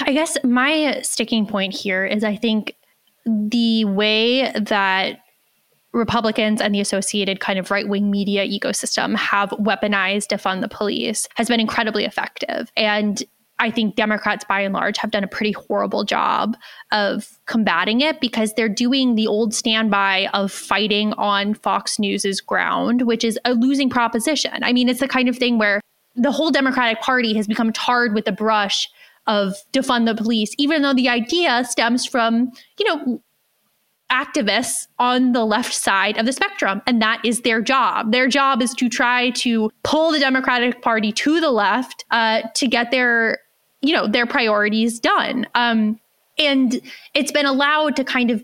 [0.00, 2.76] I guess my sticking point here is I think
[3.26, 5.23] the way that
[5.94, 11.28] Republicans and the associated kind of right wing media ecosystem have weaponized defund the police
[11.36, 12.70] has been incredibly effective.
[12.76, 13.22] And
[13.60, 16.56] I think Democrats by and large have done a pretty horrible job
[16.90, 23.02] of combating it because they're doing the old standby of fighting on Fox News's ground,
[23.02, 24.64] which is a losing proposition.
[24.64, 25.80] I mean, it's the kind of thing where
[26.16, 28.88] the whole Democratic Party has become tarred with the brush
[29.28, 33.22] of defund the police, even though the idea stems from, you know,
[34.14, 36.80] activists on the left side of the spectrum.
[36.86, 38.12] And that is their job.
[38.12, 42.68] Their job is to try to pull the Democratic Party to the left uh, to
[42.68, 43.38] get their
[43.82, 46.00] you know their priorities done um,
[46.38, 46.80] and
[47.12, 48.42] it's been allowed to kind of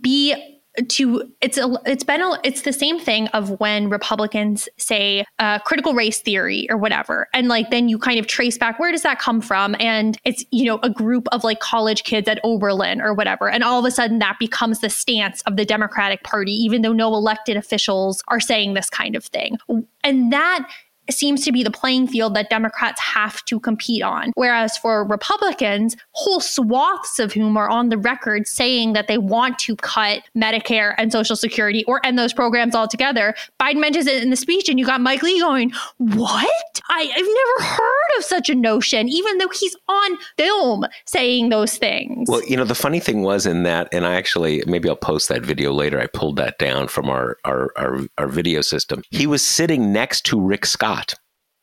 [0.00, 0.53] be
[0.88, 5.58] to it's a it's been a, it's the same thing of when republicans say uh,
[5.60, 7.28] critical race theory or whatever.
[7.32, 9.76] And like then you kind of trace back where does that come from?
[9.78, 13.48] And it's you know a group of like college kids at oberlin or whatever.
[13.48, 16.92] And all of a sudden that becomes the stance of the democratic party even though
[16.92, 19.58] no elected officials are saying this kind of thing.
[20.02, 20.68] And that
[21.10, 24.32] seems to be the playing field that Democrats have to compete on.
[24.34, 29.58] Whereas for Republicans, whole swaths of whom are on the record saying that they want
[29.60, 34.30] to cut Medicare and Social Security or end those programs altogether, Biden mentions it in
[34.30, 36.50] the speech, and you got Mike Lee going, What?
[36.88, 41.76] I, I've never heard of such a notion, even though he's on film saying those
[41.76, 42.28] things.
[42.28, 45.28] Well, you know, the funny thing was in that, and I actually, maybe I'll post
[45.28, 46.00] that video later.
[46.00, 49.02] I pulled that down from our, our, our, our video system.
[49.10, 51.14] He was sitting next to Rick Scott Scott.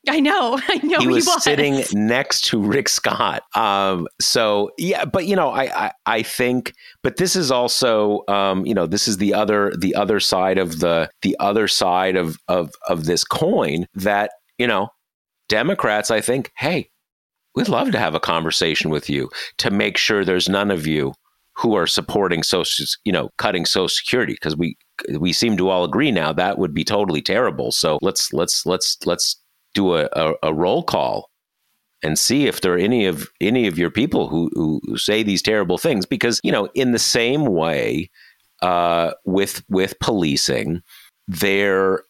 [0.10, 0.60] I know.
[0.68, 3.44] I know he was, he was, sitting next to Rick Scott.
[3.56, 6.74] Um, so yeah, but you know, I, I, I think,
[7.04, 10.80] but this is also, um, you know, this is the other the other side of
[10.80, 14.90] the the other side of of of this coin that you know,
[15.50, 16.12] Democrats.
[16.12, 16.90] I think, hey,
[17.56, 19.30] we'd love to have a conversation with you
[19.60, 21.14] to make sure there's none of you
[21.58, 24.78] who are supporting social, you know, cutting Social Security because we
[25.20, 27.72] we seem to all agree now that would be totally terrible.
[27.72, 29.38] So let's let's let's let's
[29.74, 31.30] do a, a, a roll call
[32.04, 35.41] and see if there are any of any of your people who, who say these
[35.41, 38.10] terrible things because you know in the same way
[38.62, 40.82] uh, with with policing
[41.28, 42.04] there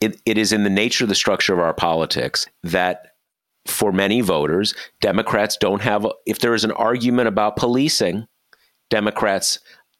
[0.00, 3.08] it, it is in the nature of the structure of our politics that
[3.66, 8.26] for many voters democrats don't have if there is an argument about policing
[8.90, 9.58] democrats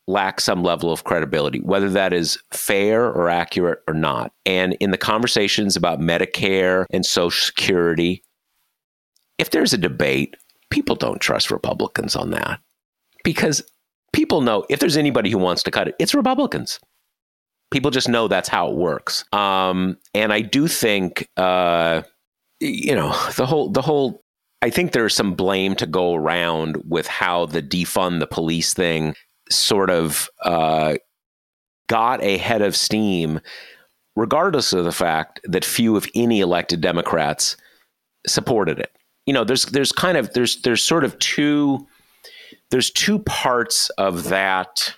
[0.08, 4.32] lack some level of credibility, whether that is fair or accurate or not.
[4.44, 8.22] And in the conversations about Medicare and Social Security,
[9.38, 10.36] if there's a debate,
[10.70, 12.60] people don't trust Republicans on that
[13.24, 13.62] because
[14.12, 16.80] people know if there's anybody who wants to cut it, it's Republicans.
[17.70, 19.24] People just know that's how it works.
[19.32, 22.02] Um, and I do think, uh,
[22.60, 24.22] you know, the whole the whole
[24.60, 29.14] I think there's some blame to go around with how the defund the police thing
[29.54, 30.94] sort of uh,
[31.88, 33.40] got a head of steam,
[34.16, 37.56] regardless of the fact that few, if any, elected Democrats
[38.26, 38.92] supported it.
[39.26, 41.86] You know, there's there's kind of there's there's sort of two
[42.70, 44.94] there's two parts of that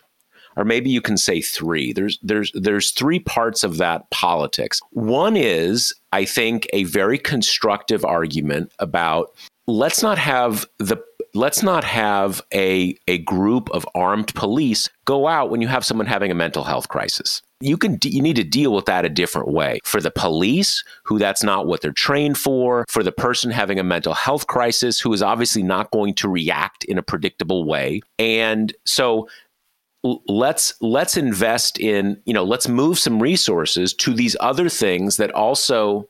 [0.57, 5.36] or maybe you can say three there's there's there's three parts of that politics one
[5.36, 9.34] is i think a very constructive argument about
[9.66, 10.96] let's not have the
[11.35, 16.07] let's not have a a group of armed police go out when you have someone
[16.07, 17.43] having a mental health crisis.
[17.61, 19.80] You can you need to deal with that a different way.
[19.85, 23.85] For the police who that's not what they're trained for for the person having a
[23.85, 28.01] mental health crisis who is obviously not going to react in a predictable way.
[28.18, 29.28] And so
[30.28, 35.30] let's let's invest in you know let's move some resources to these other things that
[35.30, 36.07] also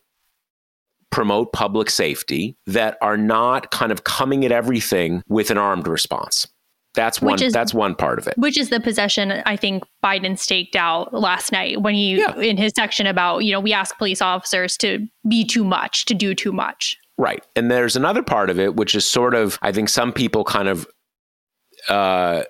[1.15, 6.49] promote public safety that are not kind of coming at everything with an armed response.
[6.95, 7.41] That's one.
[7.41, 8.35] Is, that's one part of it.
[8.37, 12.37] Which is the possession I think Biden staked out last night when he yeah.
[12.37, 16.15] in his section about you know we ask police officers to be too much to
[16.15, 16.97] do too much.
[17.17, 20.43] Right, and there's another part of it which is sort of I think some people
[20.43, 20.87] kind of,
[21.89, 22.43] uh,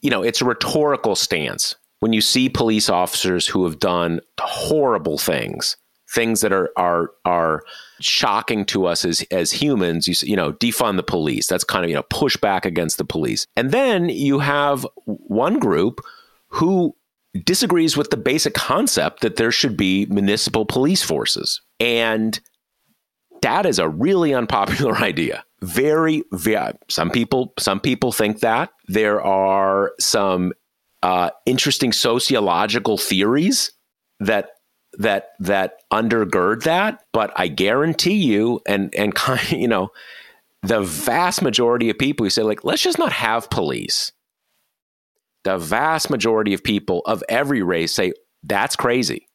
[0.00, 5.18] you know, it's a rhetorical stance when you see police officers who have done horrible
[5.18, 5.76] things
[6.16, 7.62] things that are are are
[8.00, 10.08] shocking to us as as humans.
[10.08, 11.46] You you know, defund the police.
[11.46, 13.46] That's kind of you know push back against the police.
[13.54, 16.00] And then you have one group
[16.48, 16.96] who
[17.44, 21.60] disagrees with the basic concept that there should be municipal police forces.
[21.78, 22.40] And
[23.42, 25.44] that is a really unpopular idea.
[25.62, 30.52] Very, very some people some people think that there are some
[31.02, 33.72] uh, interesting sociological theories
[34.20, 34.50] that
[34.98, 39.90] that that undergird that, but I guarantee you, and and kind you know,
[40.62, 44.12] the vast majority of people who say like, let's just not have police.
[45.44, 49.28] The vast majority of people of every race say that's crazy,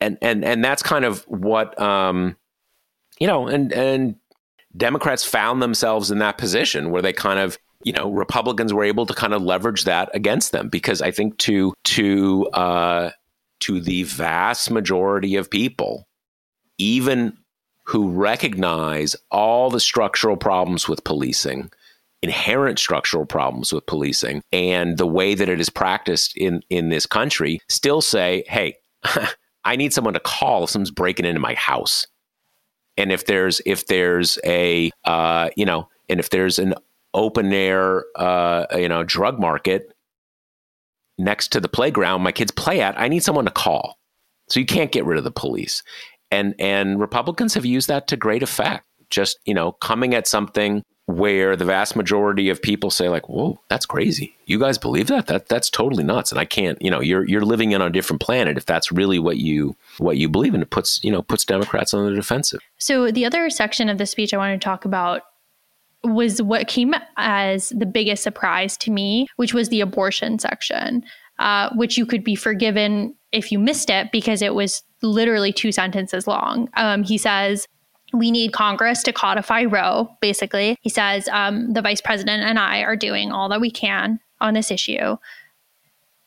[0.00, 2.36] and and and that's kind of what um,
[3.20, 4.16] you know, and and
[4.76, 9.06] Democrats found themselves in that position where they kind of you know Republicans were able
[9.06, 13.10] to kind of leverage that against them because I think to to uh,
[13.60, 16.06] to the vast majority of people,
[16.78, 17.36] even
[17.86, 21.70] who recognize all the structural problems with policing,
[22.22, 27.06] inherent structural problems with policing, and the way that it is practiced in, in this
[27.06, 28.76] country, still say, hey,
[29.64, 32.06] I need someone to call if someone's breaking into my house.
[32.96, 36.74] And if there's if there's a uh, you know, and if there's an
[37.14, 39.92] open air uh, you know drug market,
[41.20, 43.96] next to the playground my kids play at, I need someone to call.
[44.48, 45.82] So you can't get rid of the police.
[46.30, 48.86] And and Republicans have used that to great effect.
[49.10, 53.60] Just, you know, coming at something where the vast majority of people say like, "Whoa,
[53.68, 54.36] that's crazy.
[54.46, 55.26] You guys believe that?
[55.26, 58.22] That that's totally nuts." And I can't, you know, you're you're living in a different
[58.22, 60.62] planet if that's really what you what you believe in.
[60.62, 62.60] It puts, you know, puts Democrats on the defensive.
[62.78, 65.22] So the other section of the speech I want to talk about
[66.04, 71.04] was what came as the biggest surprise to me, which was the abortion section,
[71.38, 75.72] uh, which you could be forgiven if you missed it because it was literally two
[75.72, 76.68] sentences long.
[76.74, 77.66] Um, he says,
[78.12, 80.76] we need Congress to codify Roe, basically.
[80.80, 84.54] He says, um, the vice president and I are doing all that we can on
[84.54, 85.16] this issue.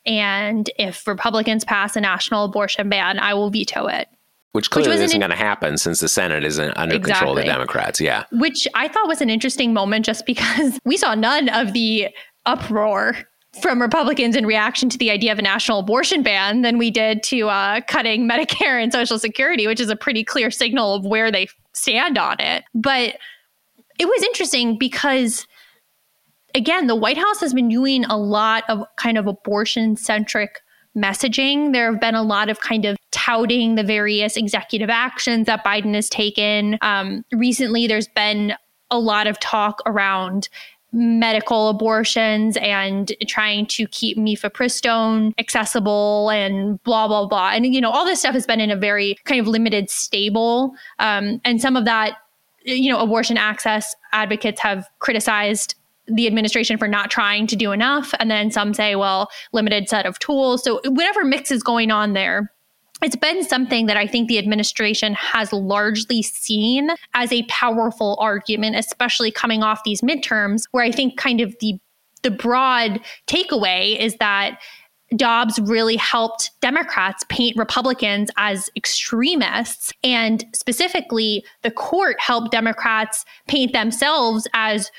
[0.05, 4.07] And if Republicans pass a national abortion ban, I will veto it.
[4.53, 7.13] Which clearly Which isn't going to happen since the Senate isn't under exactly.
[7.13, 7.99] control of the Democrats.
[7.99, 8.25] Yeah.
[8.31, 12.09] Which I thought was an interesting moment just because we saw none of the
[12.45, 13.15] uproar
[13.61, 17.23] from Republicans in reaction to the idea of a national abortion ban than we did
[17.23, 21.31] to uh, cutting Medicare and Social Security, which is a pretty clear signal of where
[21.31, 22.63] they stand on it.
[22.75, 23.17] But
[23.99, 25.47] it was interesting because,
[26.55, 30.59] again, the White House has been doing a lot of kind of abortion centric
[30.95, 31.73] messaging.
[31.73, 35.93] There have been a lot of kind of touting the various executive actions that Biden
[35.95, 36.77] has taken.
[36.81, 38.53] Um, recently, there's been
[38.91, 40.49] a lot of talk around
[40.93, 47.89] medical abortions and trying to keep mifepristone accessible and blah blah blah and you know
[47.89, 51.75] all this stuff has been in a very kind of limited stable um, and some
[51.75, 52.17] of that
[52.63, 55.73] you know abortion access advocates have criticized
[56.07, 60.05] the administration for not trying to do enough and then some say well limited set
[60.05, 62.51] of tools so whatever mix is going on there
[63.01, 68.77] it's been something that I think the administration has largely seen as a powerful argument,
[68.77, 71.79] especially coming off these midterms, where I think kind of the
[72.21, 74.57] the broad takeaway is that
[75.15, 79.91] Dobbs really helped Democrats paint Republicans as extremists.
[80.03, 84.89] And specifically, the court helped Democrats paint themselves as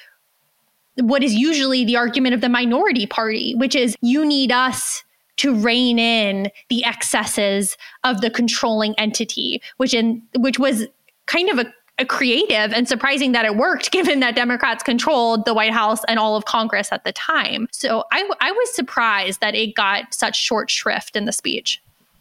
[0.96, 5.04] what is usually the argument of the minority party, which is you need us
[5.36, 10.86] to rein in the excesses of the controlling entity, which in which was
[11.26, 15.54] kind of a, a creative and surprising that it worked given that Democrats controlled the
[15.54, 17.66] White House and all of Congress at the time.
[17.72, 21.80] So I, I was surprised that it got such short shrift in the speech.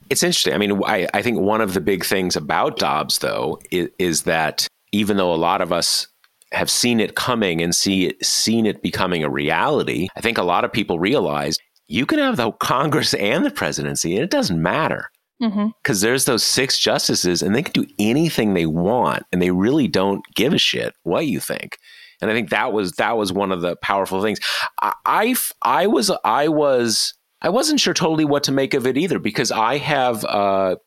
[0.09, 0.53] It's interesting.
[0.53, 4.24] I mean, I, I think one of the big things about Dobbs, though, is, is
[4.24, 6.07] that even though a lot of us
[6.54, 10.43] have seen it coming and see it, seen it becoming a reality, I think a
[10.43, 14.62] lot of people realize you can have the Congress and the presidency, and it doesn't
[14.62, 15.99] matter because mm-hmm.
[15.99, 20.24] there's those six justices, and they can do anything they want, and they really don't
[20.36, 21.78] give a shit what you think.
[22.22, 24.39] And I think that was that was one of the powerful things.
[24.82, 28.97] I, I, I was I was I wasn't sure totally what to make of it
[28.97, 30.78] either because I have uh,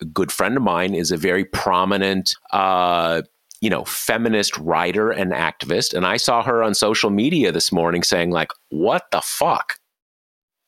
[0.00, 2.36] a good friend of mine is a very prominent.
[2.52, 3.22] Uh,
[3.64, 5.94] you know, feminist writer and activist.
[5.94, 9.78] And I saw her on social media this morning saying, like, what the fuck?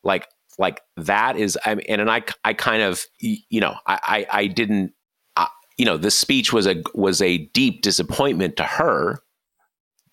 [0.06, 0.28] like
[0.58, 4.38] like that is I mean, and, and I I kind of you know I I,
[4.42, 4.94] I didn't
[5.36, 9.18] uh, you know the speech was a was a deep disappointment to her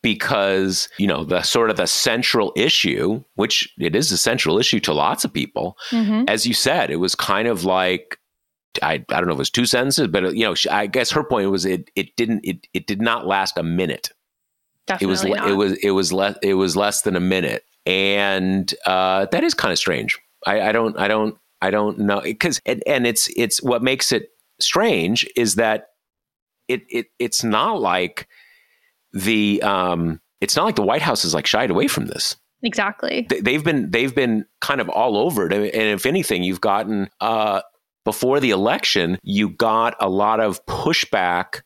[0.02, 4.82] because you know the sort of the central issue which it is a central issue
[4.82, 6.26] to lots of people mm-hmm.
[6.28, 8.18] as you said it was kind of like
[8.82, 11.24] I, I don't know if it was two sentences but you know I guess her
[11.24, 14.12] point was it it didn't it, it did not last a minute
[14.88, 15.50] Definitely it was not.
[15.50, 19.54] it was it was less it was less than a minute and uh, that is
[19.54, 20.20] kind of strange.
[20.46, 24.12] I, I, don't, I don't, I don't know because and, and it's it's what makes
[24.12, 25.88] it strange is that
[26.68, 28.28] it it it's not like
[29.14, 32.36] the um it's not like the White House is like shied away from this.
[32.64, 33.28] Exactly.
[33.30, 37.62] They've been they've been kind of all over it, and if anything, you've gotten uh,
[38.06, 41.62] before the election, you got a lot of pushback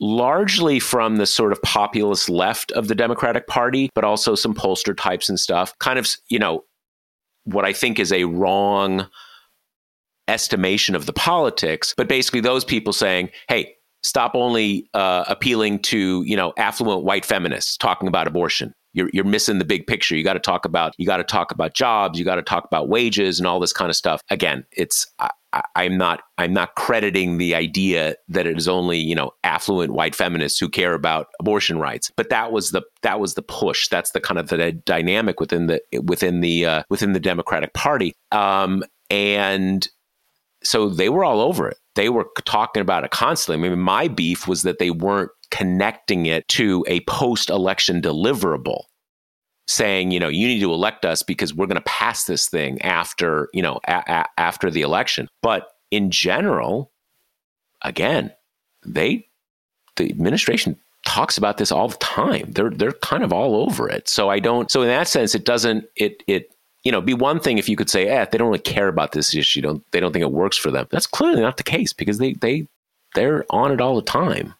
[0.00, 4.96] largely from the sort of populist left of the Democratic Party, but also some pollster
[4.96, 5.76] types and stuff.
[5.78, 6.64] Kind of, you know,
[7.44, 9.08] what I think is a wrong
[10.28, 16.22] estimation of the politics, but basically those people saying, hey, stop only uh, appealing to,
[16.24, 18.72] you know, affluent white feminists talking about abortion.
[18.94, 20.16] You're, you're missing the big picture.
[20.16, 22.18] You got to talk about you got to talk about jobs.
[22.18, 24.22] You got to talk about wages and all this kind of stuff.
[24.30, 25.30] Again, it's I,
[25.84, 30.14] am not I'm not crediting the idea that it is only you know affluent white
[30.14, 33.88] feminists who care about abortion rights, but that was the that was the push.
[33.88, 38.14] That's the kind of the dynamic within the within the uh, within the Democratic Party,
[38.32, 39.88] um, and
[40.62, 41.78] so they were all over it.
[41.98, 43.66] They were talking about it constantly.
[43.66, 48.82] I mean, my beef was that they weren't connecting it to a post election deliverable
[49.66, 52.80] saying, you know, you need to elect us because we're going to pass this thing
[52.82, 55.26] after, you know, a- a- after the election.
[55.42, 56.92] But in general,
[57.82, 58.32] again,
[58.86, 59.26] they
[59.96, 62.52] the administration talks about this all the time.
[62.52, 64.08] They're they're kind of all over it.
[64.08, 64.70] So I don't.
[64.70, 65.86] So in that sense, it doesn't.
[65.96, 68.60] It it you know be one thing if you could say, eh, they don't really
[68.60, 69.60] care about this issue.
[69.60, 70.86] Don't they don't think it works for them?
[70.90, 72.66] That's clearly not the case because they they
[73.14, 74.54] they're on it all the time.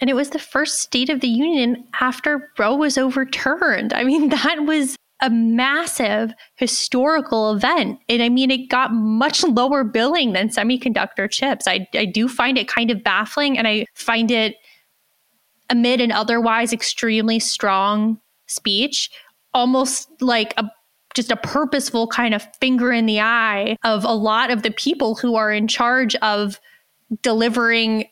[0.00, 3.92] And it was the first State of the Union after Roe was overturned.
[3.92, 7.98] I mean, that was a massive historical event.
[8.08, 11.66] And I mean, it got much lower billing than semiconductor chips.
[11.66, 13.56] I, I do find it kind of baffling.
[13.56, 14.56] And I find it
[15.70, 19.10] amid an otherwise extremely strong speech,
[19.54, 20.70] almost like a
[21.16, 25.14] just a purposeful kind of finger in the eye of a lot of the people
[25.14, 26.60] who are in charge of
[27.22, 28.04] delivering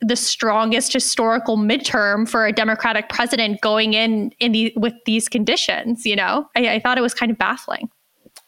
[0.00, 6.06] the strongest historical midterm for a democratic president going in in the, with these conditions
[6.06, 7.90] you know I, I thought it was kind of baffling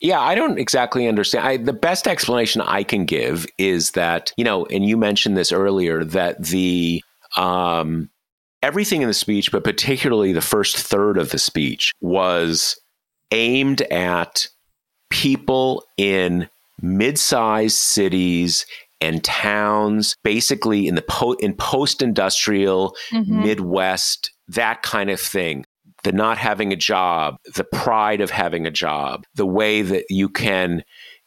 [0.00, 1.46] yeah, I don't exactly understand.
[1.46, 5.50] I, the best explanation I can give is that, you know, and you mentioned this
[5.50, 7.02] earlier, that the
[7.36, 8.10] um,
[8.62, 12.78] everything in the speech, but particularly the first third of the speech, was
[13.34, 14.48] aimed at
[15.10, 16.48] people in
[16.80, 18.66] mid-sized cities
[19.00, 23.44] and towns, basically in the po- in post-industrial Mhm.
[23.44, 25.64] Midwest, that kind of thing.
[26.04, 30.28] The not having a job, the pride of having a job, the way that you
[30.28, 30.84] can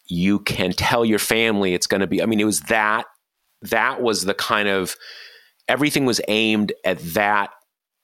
[0.10, 2.24] you can tell your family it's going to be.
[2.24, 3.06] I mean, it was that
[3.64, 4.96] that was the kind of
[5.68, 7.50] everything was aimed at that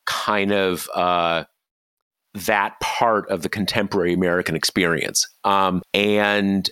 [0.06, 1.46] kind of uh,
[2.34, 5.28] that part of the contemporary American experience.
[5.44, 6.70] Um, and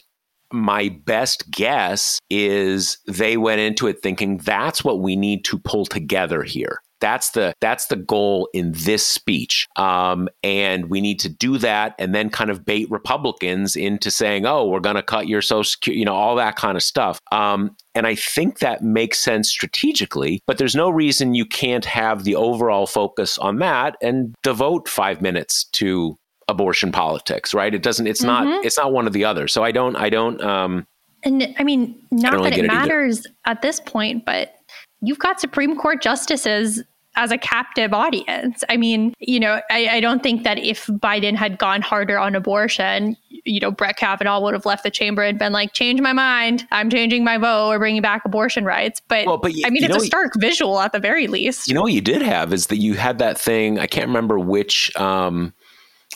[0.51, 5.85] my best guess is they went into it thinking that's what we need to pull
[5.85, 6.81] together here.
[7.01, 11.95] That's the that's the goal in this speech, um, and we need to do that,
[11.99, 15.63] and then kind of bait Republicans into saying, "Oh, we're going to cut your social
[15.63, 17.19] security," you know, all that kind of stuff.
[17.31, 22.23] Um, and I think that makes sense strategically, but there's no reason you can't have
[22.23, 26.15] the overall focus on that and devote five minutes to
[26.47, 27.73] abortion politics, right?
[27.73, 28.07] It doesn't.
[28.07, 28.45] It's not.
[28.45, 28.63] Mhm.
[28.65, 29.47] It's not one or the other.
[29.47, 29.95] So I don't.
[29.95, 30.41] I don't.
[30.41, 30.85] Um,
[31.23, 34.55] and i mean not really that it it matters at this point but
[35.01, 36.83] you've got supreme court justices
[37.15, 41.35] as a captive audience i mean you know I, I don't think that if biden
[41.35, 45.37] had gone harder on abortion you know brett kavanaugh would have left the chamber and
[45.37, 49.25] been like change my mind i'm changing my vote we're bringing back abortion rights but,
[49.25, 51.73] Well, but y- i mean it's know- a stark visual at the very least You
[51.73, 53.79] know what you did have is that you had that thing.
[53.79, 55.53] I can't remember which um,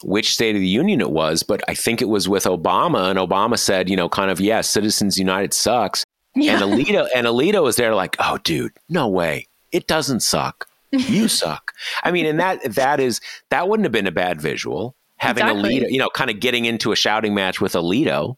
[0.04, 3.18] which State of the Union it was, but I think it was with Obama, and
[3.18, 6.04] Obama said, you know, kind of, yes, Citizens United sucks,
[6.36, 6.62] yeah.
[6.62, 10.68] and Alito and Alito was there like, oh, dude, no way, it doesn't suck.
[11.10, 11.74] You suck.
[12.04, 15.80] I mean, and that that is that wouldn't have been a bad visual having Exactly.
[15.80, 18.36] Alito, you know, kind of getting into a shouting match with Alito.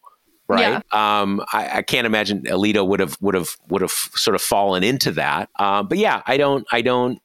[0.49, 0.81] Right.
[0.93, 4.83] Um, I, I can't imagine Alito would have would have would have sort of fallen
[4.83, 5.49] into that.
[5.59, 7.19] Um, but yeah, I don't I don't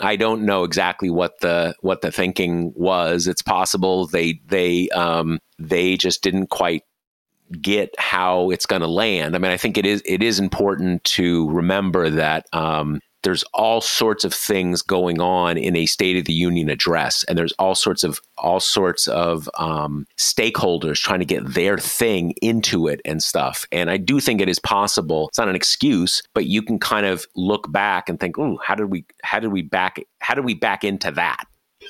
[0.00, 3.26] I don't know exactly what the what the thinking was.
[3.26, 6.82] It's possible they they um, they just didn't quite
[7.60, 9.34] get how it's going to land.
[9.34, 13.80] I mean, I think it is it is important to remember that um, there's all
[13.80, 17.74] sorts of things going on in a State of the Union address, and there's all
[17.74, 23.22] sorts of all sorts of um, stakeholders trying to get their thing into it and
[23.22, 23.66] stuff.
[23.72, 25.28] And I do think it is possible.
[25.28, 28.74] It's not an excuse, but you can kind of look back and think, "Ooh, how
[28.74, 31.44] did we how did we back how did we back into that?"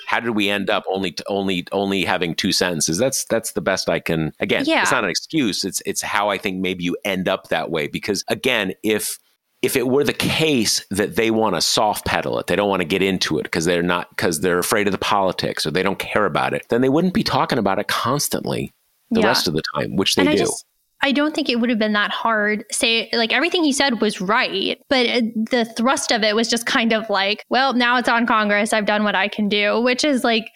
[0.07, 2.97] How did we end up only only only having two sentences?
[2.97, 4.33] That's that's the best I can.
[4.41, 4.83] Again, Yeah.
[4.83, 5.65] it's not an excuse.
[5.65, 7.89] It's it's how I think maybe you end up that way.
[7.89, 9.19] Because again, if
[9.63, 12.81] if it were the case that they want to soft pedal it, they don't want
[12.81, 15.83] to get into it because they're not because they're afraid of the politics or they
[15.85, 18.73] don't care about it, then they wouldn't be talking about it constantly
[19.11, 19.27] the Yeah.
[19.29, 20.35] rest of the time, which they and do.
[20.35, 20.65] I just
[21.05, 22.65] I don't think it would have been that hard.
[22.71, 26.65] Say like everything he said was right, but uh, the thrust of it was just
[26.67, 28.73] kind of like, well, now it's on Congress.
[28.73, 30.49] I've done what I can do, which is like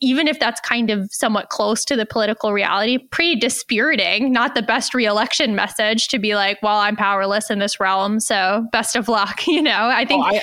[0.00, 4.62] even if that's kind of somewhat close to the political reality, pretty dispiriting, not the
[4.62, 9.08] best reelection message to be like, well, I'm powerless in this realm, so best of
[9.08, 9.88] luck, you know.
[9.88, 10.40] I think Oh, I,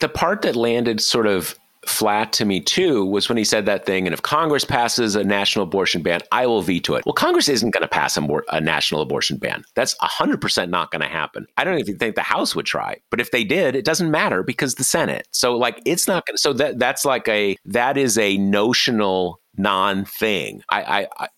[0.00, 3.86] the part that landed sort of flat to me too was when he said that
[3.86, 4.06] thing.
[4.06, 7.04] And if Congress passes a national abortion ban, I will veto it.
[7.04, 9.64] Well, Congress isn't going to pass a, mor- a national abortion ban.
[9.74, 11.46] That's 100% not going to happen.
[11.56, 12.96] I don't even think the House would try.
[13.10, 15.26] But if they did, it doesn't matter because the Senate.
[15.32, 16.40] So, like, it's not going to.
[16.40, 20.62] So, that that's like a, that is a notional non thing.
[20.70, 21.28] I, I, I,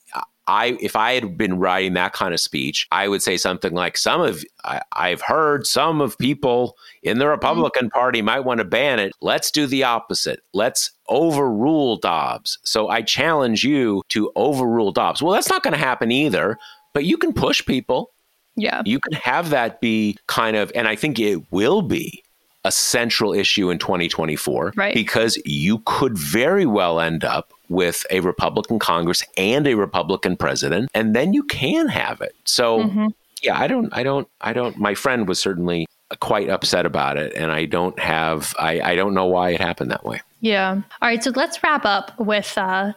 [0.47, 3.97] I if I had been writing that kind of speech, I would say something like,
[3.97, 7.99] "Some of I, have heard some of people in the Republican mm-hmm.
[7.99, 9.13] Party might want to ban it.
[9.21, 10.41] Let's do the opposite.
[10.53, 15.23] Let's overrule Dobbs." So I challenge you to overrule Dobbs.
[15.23, 16.59] Well, that's not going to happen either,
[16.93, 18.11] but you can push people.
[18.57, 22.23] Yeah, you can have that be kind of, and I think it will be
[22.65, 24.95] a central issue in 2024 right.
[24.95, 30.91] because you could very well end up with a Republican Congress and a Republican president,
[30.95, 32.35] and then you can have it.
[32.45, 33.07] So, mm-hmm.
[33.43, 34.77] yeah, I don't, I don't, I don't.
[34.79, 35.87] My friend was certainly
[36.21, 39.91] quite upset about it, and I don't have, I, I don't know why it happened
[39.91, 40.21] that way.
[40.41, 40.73] Yeah.
[40.73, 41.23] All right.
[41.23, 42.57] So let's wrap up with.
[42.57, 42.93] Uh,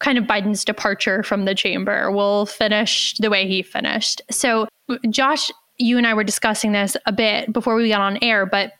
[0.00, 2.10] kind of Biden's departure from the chamber.
[2.12, 4.22] We'll finish the way he finished.
[4.30, 4.68] So,
[5.10, 8.72] Josh, you and I were discussing this a bit before we got on air, but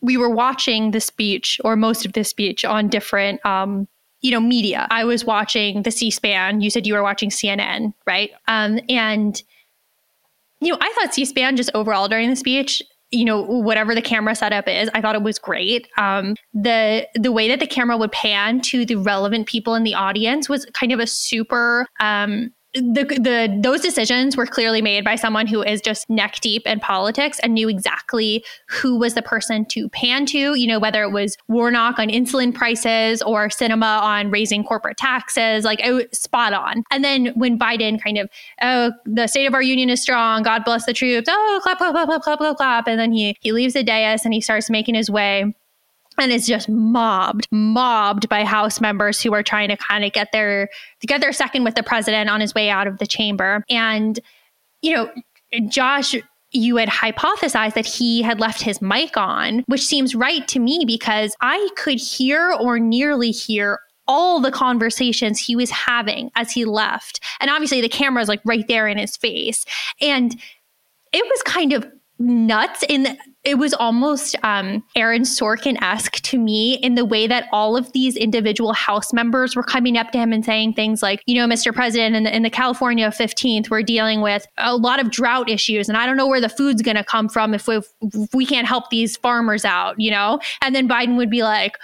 [0.00, 3.88] we were watching the speech or most of the speech on different um,
[4.20, 4.86] you know, media.
[4.90, 6.60] I was watching the C-SPAN.
[6.60, 8.30] You said you were watching CNN, right?
[8.48, 9.40] Um, and
[10.60, 14.34] you know, I thought C-SPAN just overall during the speech, you know, whatever the camera
[14.34, 15.88] setup is, I thought it was great.
[15.96, 19.94] Um, the the way that the camera would pan to the relevant people in the
[19.94, 25.16] audience was kind of a super um, the, the those decisions were clearly made by
[25.16, 29.64] someone who is just neck deep in politics and knew exactly who was the person
[29.66, 30.54] to pan to.
[30.54, 35.64] You know, whether it was Warnock on insulin prices or Sinema on raising corporate taxes,
[35.64, 36.84] like it spot on.
[36.90, 38.28] And then when Biden kind of,
[38.60, 41.92] oh, the state of our union is strong, God bless the troops, oh, clap, clap,
[41.92, 44.68] clap, clap, clap, clap, clap, and then he he leaves the dais and he starts
[44.68, 45.54] making his way
[46.18, 50.32] and is just mobbed, mobbed by House members who are trying to kind of get
[50.32, 50.68] their
[51.00, 53.64] get their second with the president on his way out of the chamber.
[53.68, 54.18] And
[54.82, 55.10] you know,
[55.68, 56.14] Josh
[56.50, 60.84] you had hypothesized that he had left his mic on, which seems right to me
[60.86, 66.64] because I could hear or nearly hear all the conversations he was having as he
[66.64, 67.20] left.
[67.40, 69.66] And obviously the camera is like right there in his face.
[70.00, 70.34] And
[71.12, 71.86] it was kind of
[72.18, 73.18] nuts in
[73.48, 77.90] it was almost um, Aaron Sorkin esque to me in the way that all of
[77.92, 81.46] these individual House members were coming up to him and saying things like, you know,
[81.52, 81.74] Mr.
[81.74, 85.88] President, in the, in the California 15th, we're dealing with a lot of drought issues,
[85.88, 88.44] and I don't know where the food's going to come from if we, if we
[88.44, 90.40] can't help these farmers out, you know?
[90.60, 91.78] And then Biden would be like,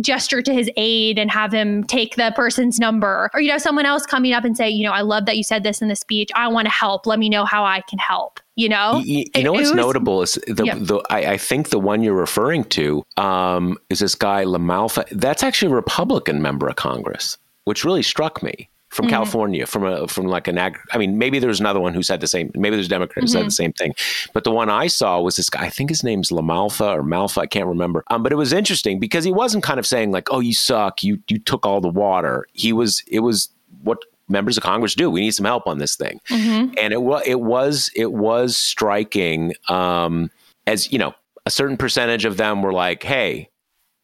[0.00, 3.86] gesture to his aide and have him take the person's number or you know someone
[3.86, 5.96] else coming up and say you know i love that you said this in the
[5.96, 6.30] speech.
[6.34, 7.06] I want to help.
[7.06, 9.02] Let me know how i can help you know?
[9.04, 10.76] You, you know what's was, notable is the, yeah.
[10.78, 15.08] the I, I, think the one you're referring to um, is this guy lamalfa.
[15.10, 19.14] That's actually a republican member of congress which really struck me from mm-hmm.
[19.14, 20.78] California, from a from like an ag.
[20.92, 22.52] I mean, maybe there's another one who said the same.
[22.54, 23.38] Maybe there's a Democrat who mm-hmm.
[23.38, 23.94] said the same thing.
[24.32, 25.64] But the one I saw was this guy.
[25.64, 27.38] I think his name's Lamalfa or Malfa.
[27.38, 28.04] I can't remember.
[28.10, 31.02] Um, but it was interesting because he wasn't kind of saying like, "Oh, you suck.
[31.02, 33.02] You you took all the water." He was.
[33.08, 33.48] It was
[33.82, 35.10] what members of Congress do.
[35.10, 36.20] We need some help on this thing.
[36.28, 36.74] Mm-hmm.
[36.78, 39.54] And it was it was it was striking.
[39.68, 40.30] Um,
[40.68, 41.14] as you know,
[41.46, 43.50] a certain percentage of them were like, "Hey,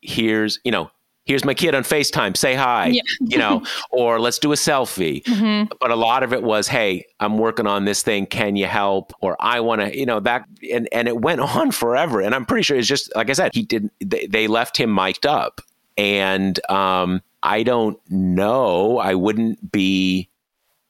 [0.01, 0.91] here's you know."
[1.25, 3.03] Here's my kid on FaceTime, say hi, yeah.
[3.21, 5.23] you know, or let's do a selfie.
[5.25, 5.73] Mm-hmm.
[5.79, 8.27] But a lot of it was, hey, I'm working on this thing.
[8.27, 9.12] Can you help?
[9.21, 12.21] Or I want to, you know, that, and, and it went on forever.
[12.21, 14.93] And I'm pretty sure it's just, like I said, he didn't, they, they left him
[14.93, 15.61] mic'd up.
[15.97, 18.99] And, um, I don't know.
[18.99, 20.29] I wouldn't be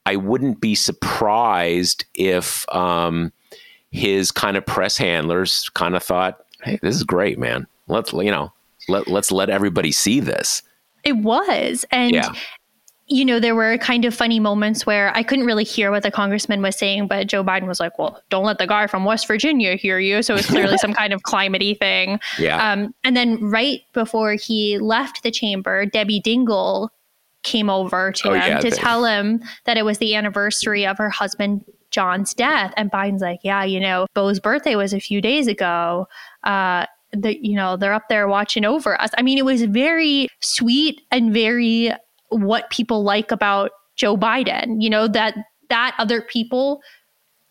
[0.07, 3.33] I wouldn't be surprised if um,
[3.91, 7.66] his kind of press handlers kind of thought, "Hey, this is great, man.
[7.87, 8.53] Let's you know,
[8.91, 10.62] let let's let everybody see this."
[11.03, 12.32] It was, and yeah
[13.11, 16.12] you know, there were kind of funny moments where I couldn't really hear what the
[16.12, 19.26] congressman was saying, but Joe Biden was like, well, don't let the guy from West
[19.26, 20.22] Virginia hear you.
[20.22, 22.20] So it was clearly some kind of climatey thing.
[22.38, 22.72] Yeah.
[22.72, 26.88] Um, and then right before he left the chamber, Debbie Dingell
[27.43, 30.97] came over to oh, him yeah, to tell him that it was the anniversary of
[30.99, 32.72] her husband John's death.
[32.76, 36.07] And Biden's like, yeah, you know, Bo's birthday was a few days ago.
[36.45, 39.11] Uh, the, you know, they're up there watching over us.
[39.19, 41.93] I mean, it was very sweet and very
[42.29, 45.37] what people like about Joe Biden, you know, that
[45.69, 46.81] that other people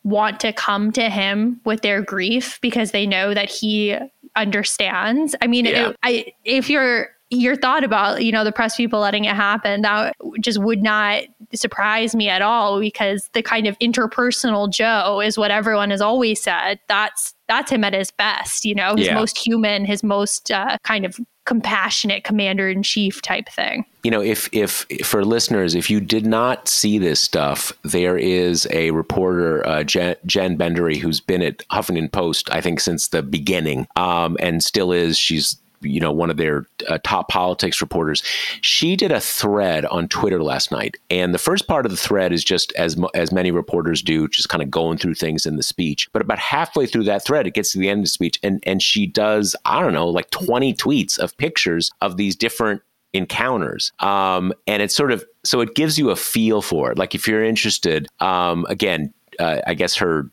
[0.04, 3.98] want to come to him with their grief because they know that he
[4.36, 5.36] understands.
[5.42, 5.90] I mean, yeah.
[5.90, 9.82] it, I if you're your thought about you know the press people letting it happen
[9.82, 11.24] that just would not
[11.54, 16.42] surprise me at all because the kind of interpersonal joe is what everyone has always
[16.42, 19.14] said that's that's him at his best you know his yeah.
[19.14, 21.20] most human his most uh, kind of
[21.50, 23.84] compassionate commander in chief type thing.
[24.04, 28.68] You know, if if for listeners, if you did not see this stuff, there is
[28.70, 33.24] a reporter, uh, Jen, Jen Bendery, who's been at Huffington Post, I think, since the
[33.24, 35.18] beginning, um, and still is.
[35.18, 38.24] She's you know one of their uh, top politics reporters.
[38.62, 42.32] She did a thread on Twitter last night, and the first part of the thread
[42.32, 45.64] is just as as many reporters do, just kind of going through things in the
[45.64, 46.10] speech.
[46.12, 48.64] But about halfway through that thread, it gets to the end of the speech, and
[48.66, 52.82] and she does I don't know like twenty tweets of pictures of these different
[53.14, 57.16] encounters um, and it's sort of so it gives you a feel for it like
[57.16, 60.30] if you're interested um, again uh, i guess her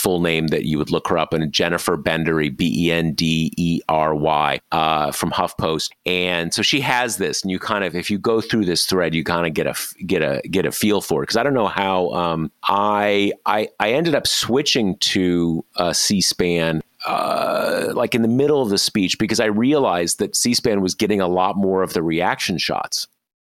[0.00, 3.52] full name that you would look her up and Jennifer Bendery, B E N D
[3.56, 5.90] E R Y, uh, from HuffPost.
[6.06, 9.14] And so she has this, and you kind of, if you go through this thread,
[9.14, 9.74] you kind of get a
[10.04, 11.24] get a get a feel for it.
[11.24, 16.82] Because I don't know how um, I I I ended up switching to uh, C-SPAN
[17.06, 21.20] uh, like in the middle of the speech because I realized that C-SPAN was getting
[21.20, 23.08] a lot more of the reaction shots.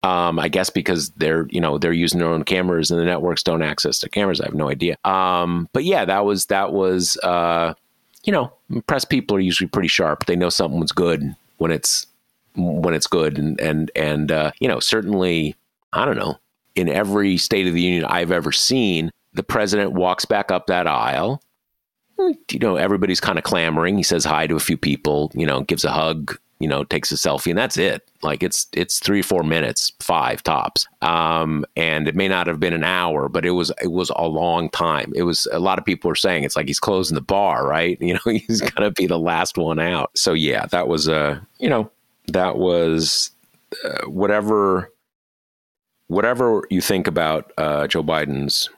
[0.06, 3.42] Um, I guess because they're you know they're using their own cameras and the networks
[3.42, 4.40] don't access the cameras.
[4.40, 4.98] I have no idea.
[5.04, 7.74] Um, but yeah, that was that was uh,
[8.24, 8.54] you know
[8.86, 10.26] press people are usually pretty sharp.
[10.26, 12.06] They know something's good when it's
[12.56, 15.56] when it's good and and and uh, you know certainly
[15.92, 16.38] I don't know
[16.76, 20.88] in every State of the Union I've ever seen, the president walks back up that
[20.88, 21.42] aisle.
[22.20, 23.98] You know, everybody's kind of clamoring.
[23.98, 25.32] He says hi to a few people.
[25.34, 28.10] You know, gives a hug you know, takes a selfie and that's it.
[28.24, 30.88] Like it's it's three four minutes, five tops.
[31.02, 34.28] Um, and it may not have been an hour, but it was it was a
[34.28, 35.12] long time.
[35.16, 37.98] It was a lot of people are saying it's like he's closing the bar, right?
[38.06, 40.12] You know, he's gonna be the last one out.
[40.16, 41.92] So yeah, that was a uh, you know
[42.28, 43.32] that was
[43.84, 44.92] uh, whatever
[46.08, 48.70] whatever you think about uh, Joe Biden's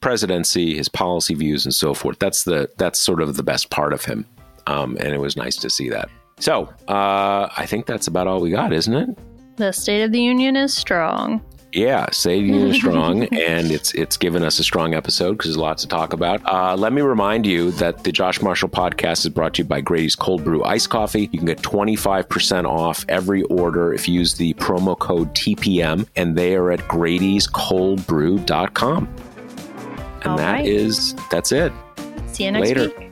[0.00, 2.18] presidency, his policy views, and so forth.
[2.18, 4.26] That's the that's sort of the best part of him,
[4.66, 6.10] um, and it was nice to see that.
[6.42, 9.16] So uh, I think that's about all we got, isn't it?
[9.58, 11.40] The State of the Union is strong.
[11.72, 15.34] Yeah, State of the Union is strong, and it's it's given us a strong episode
[15.34, 16.44] because there's lots to talk about.
[16.44, 19.80] Uh, let me remind you that the Josh Marshall podcast is brought to you by
[19.80, 21.28] Grady's Cold Brew Ice Coffee.
[21.30, 26.36] You can get 25% off every order if you use the promo code TPM, and
[26.36, 29.14] they are at Grady'sColdBrew.com.
[30.22, 30.66] And all that right.
[30.66, 31.72] is that's it.
[32.32, 32.90] See you next Later.
[32.98, 33.11] week.